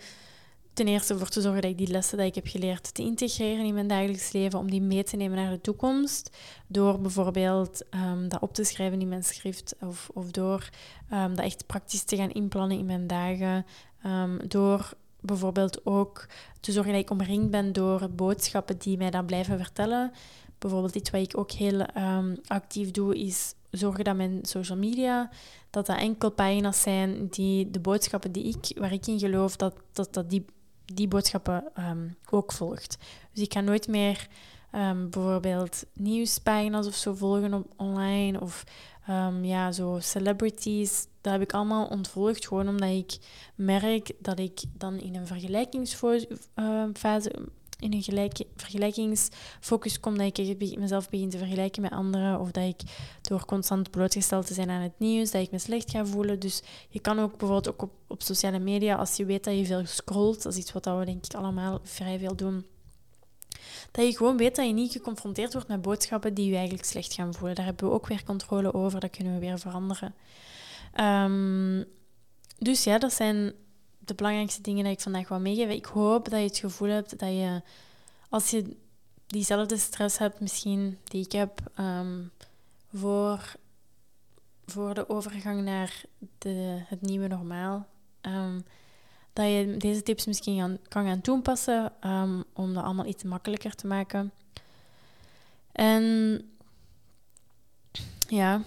[0.81, 3.65] ten eerste voor te zorgen dat ik die lessen die ik heb geleerd te integreren
[3.65, 6.37] in mijn dagelijks leven, om die mee te nemen naar de toekomst.
[6.67, 10.69] Door bijvoorbeeld um, dat op te schrijven in mijn schrift of, of door
[11.13, 13.67] um, dat echt praktisch te gaan inplannen in mijn dagen.
[14.07, 16.27] Um, door bijvoorbeeld ook
[16.61, 20.13] te zorgen dat ik omringd ben door boodschappen die mij dan blijven vertellen.
[20.59, 21.87] Bijvoorbeeld iets wat ik ook heel
[22.47, 25.31] actief doe, is zorgen dat mijn social media,
[25.71, 29.75] dat dat enkel pagina's zijn die de boodschappen die ik, waar ik in geloof, dat,
[29.93, 30.45] dat, dat die
[30.95, 32.99] die boodschappen um, ook volgt.
[33.33, 34.29] Dus ik ga nooit meer
[34.75, 38.65] um, bijvoorbeeld nieuwspagina's of zo volgen op online of
[39.11, 41.07] um, ja, zo celebrities.
[41.21, 43.19] Dat heb ik allemaal ontvolgd, gewoon omdat ik
[43.55, 47.39] merk dat ik dan in een vergelijkingsfase
[47.81, 52.65] in een gelijk, vergelijkingsfocus kom, dat ik mezelf begin te vergelijken met anderen, of dat
[52.65, 52.81] ik
[53.23, 56.39] door constant blootgesteld te zijn aan het nieuws, dat ik me slecht ga voelen.
[56.39, 59.65] Dus je kan ook bijvoorbeeld ook op, op sociale media, als je weet dat je
[59.65, 62.67] veel scrolt, dat is iets wat we denk ik allemaal vrij veel doen,
[63.91, 67.15] dat je gewoon weet dat je niet geconfronteerd wordt met boodschappen die je eigenlijk slecht
[67.15, 67.55] gaan voelen.
[67.55, 70.15] Daar hebben we ook weer controle over, dat kunnen we weer veranderen.
[71.01, 71.85] Um,
[72.59, 73.53] dus ja, dat zijn
[74.11, 75.75] de belangrijkste dingen die ik vandaag wil meegeven.
[75.75, 77.63] Ik hoop dat je het gevoel hebt dat je,
[78.29, 78.77] als je
[79.27, 82.31] diezelfde stress hebt, misschien die ik heb, um,
[82.95, 83.55] voor,
[84.67, 86.03] voor de overgang naar
[86.39, 87.87] de, het nieuwe normaal,
[88.23, 88.65] um,
[89.33, 93.87] dat je deze tips misschien kan gaan toepassen um, om dat allemaal iets makkelijker te
[93.87, 94.33] maken.
[95.73, 96.41] En
[98.29, 98.63] ja,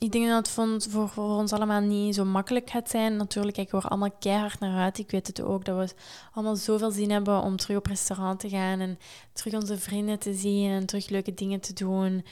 [0.00, 3.16] ik denk dat het voor, voor, ons allemaal niet zo makkelijk gaat zijn.
[3.16, 4.98] Natuurlijk kijken we er allemaal keihard naar uit.
[4.98, 5.94] Ik weet het ook, dat we
[6.32, 8.98] allemaal zoveel zin hebben om terug op restaurant te gaan en
[9.32, 12.24] terug onze vrienden te zien en terug leuke dingen te doen.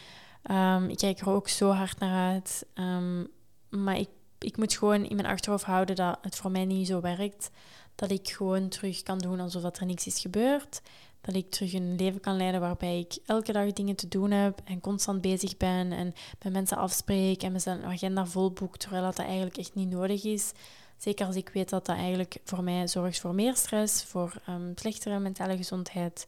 [0.51, 2.67] Um, ik kijk er ook zo hard naar uit.
[2.75, 3.29] Um,
[3.69, 4.09] maar ik,
[4.39, 7.51] ik moet gewoon in mijn achterhoofd houden dat het voor mij niet zo werkt.
[7.95, 10.81] Dat ik gewoon terug kan doen alsof er niks is gebeurd.
[11.29, 14.61] Dat ik terug een leven kan leiden waarbij ik elke dag dingen te doen heb
[14.65, 19.19] en constant bezig ben en met mensen afspreek en mijn agenda vol boek, terwijl dat
[19.19, 20.53] eigenlijk echt niet nodig is.
[20.97, 24.73] Zeker als ik weet dat dat eigenlijk voor mij zorgt voor meer stress, voor um,
[24.75, 26.27] slechtere mentale gezondheid.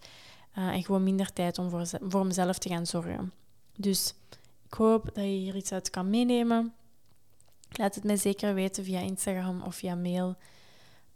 [0.52, 3.32] en gewoon minder tijd om voor, voor mezelf te gaan zorgen.
[3.76, 4.14] Dus
[4.66, 6.74] ik hoop dat je hier iets uit kan meenemen.
[7.70, 10.36] Laat het mij zeker weten via Instagram of via mail.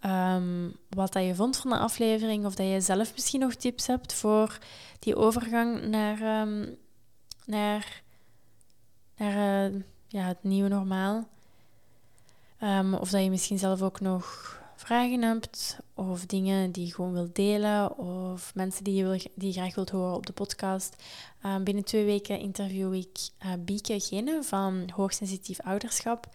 [0.04, 2.46] Ehm, wat dat je vond van de aflevering.
[2.46, 4.58] Of dat je zelf misschien nog tips hebt voor
[4.98, 6.68] die overgang naar, ehm,
[7.46, 8.02] naar,
[9.16, 11.28] naar uh, ja, het nieuwe normaal.
[12.62, 17.12] Um, of dat je misschien zelf ook nog vragen hebt of dingen die je gewoon
[17.12, 21.02] wilt delen of mensen die je, wil, die graag wilt horen op de podcast.
[21.62, 26.26] Binnen twee weken interview ik uh, Bieke Gene van Hoogsensitief Ouderschap.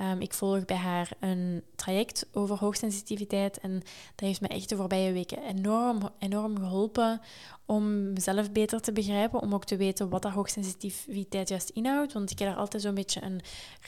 [0.00, 3.72] Um, ik volg bij haar een traject over hoogsensitiviteit en
[4.14, 7.20] dat heeft me echt de voorbije weken enorm, enorm geholpen
[7.66, 12.12] om mezelf beter te begrijpen, om ook te weten wat dat hoogsensitiviteit juist inhoudt.
[12.12, 13.40] Want ik heb er altijd zo'n beetje een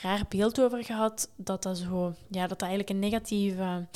[0.03, 3.87] raar beeld over gehad dat dat, zo, ja, dat, dat eigenlijk een negatieve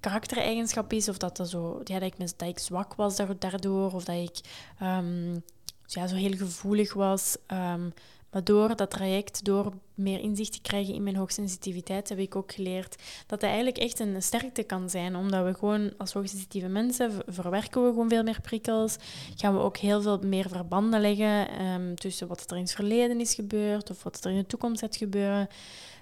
[0.00, 4.04] karaktereigenschap is, of dat, dat, zo, ja, dat, ik, dat ik zwak was daardoor, of
[4.04, 4.40] dat ik
[4.82, 5.42] um,
[5.86, 7.36] ja, zo heel gevoelig was.
[7.46, 7.92] Um,
[8.32, 12.52] maar door dat traject, door meer inzicht te krijgen in mijn hoogsensitiviteit, heb ik ook
[12.52, 15.16] geleerd dat het eigenlijk echt een sterkte kan zijn.
[15.16, 18.96] Omdat we gewoon als hoogsensitieve mensen verwerken we gewoon veel meer prikkels.
[19.36, 23.20] Gaan we ook heel veel meer verbanden leggen um, tussen wat er in het verleden
[23.20, 25.48] is gebeurd of wat er in de toekomst gaat gebeuren.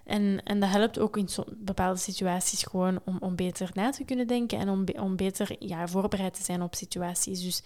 [0.04, 4.26] En, en dat helpt ook in bepaalde situaties gewoon om, om beter na te kunnen
[4.26, 7.42] denken en om, om beter ja, voorbereid te zijn op situaties.
[7.42, 7.62] Dus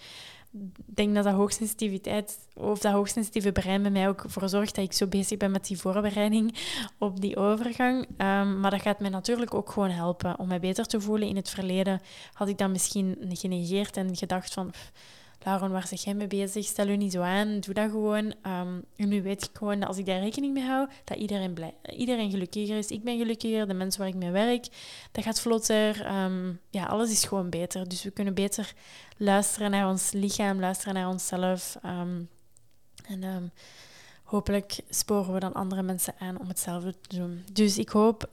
[0.85, 4.93] denk dat dat hoogsensitiviteit, of dat hoogsensitieve brein bij mij ook voor zorgt dat ik
[4.93, 6.55] zo bezig ben met die voorbereiding
[6.97, 8.01] op die overgang.
[8.17, 11.27] Um, maar dat gaat mij natuurlijk ook gewoon helpen om mij beter te voelen.
[11.27, 12.01] In het verleden
[12.33, 14.73] had ik dat misschien genegeerd en gedacht van...
[15.43, 16.65] Lauren, waar zeg jij mee bezig?
[16.65, 18.25] Stel je niet zo aan, doe dat gewoon.
[18.25, 21.53] Um, en nu weet ik gewoon dat als ik daar rekening mee hou, dat iedereen,
[21.53, 22.87] blij, iedereen gelukkiger is.
[22.87, 24.67] Ik ben gelukkiger, de mensen waar ik mee werk,
[25.11, 26.15] dat gaat vlotter.
[26.23, 27.87] Um, ja, alles is gewoon beter.
[27.87, 28.73] Dus we kunnen beter
[29.17, 31.77] luisteren naar ons lichaam, luisteren naar onszelf.
[31.85, 32.29] Um,
[33.07, 33.51] en
[34.23, 37.43] hopelijk sporen we dan andere mensen aan om hetzelfde te doen.
[37.51, 38.29] Dus ik hoop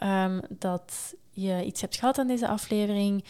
[0.48, 3.24] dat je iets hebt gehad aan deze aflevering.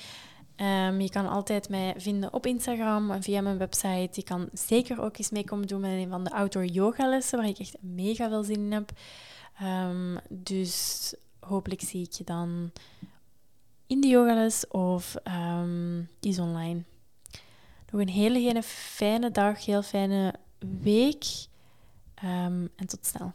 [0.63, 4.09] Um, je kan altijd mij vinden op Instagram en via mijn website.
[4.13, 7.39] Je kan zeker ook eens mee komen doen met een van de outdoor yoga lessen,
[7.39, 8.91] waar ik echt mega veel zin in heb.
[9.63, 12.73] Um, dus hopelijk zie ik je dan
[13.87, 16.83] in de yogales of um, is online.
[17.91, 20.35] Nog een hele, hele fijne dag, heel fijne
[20.81, 21.25] week
[22.77, 23.33] en tot snel.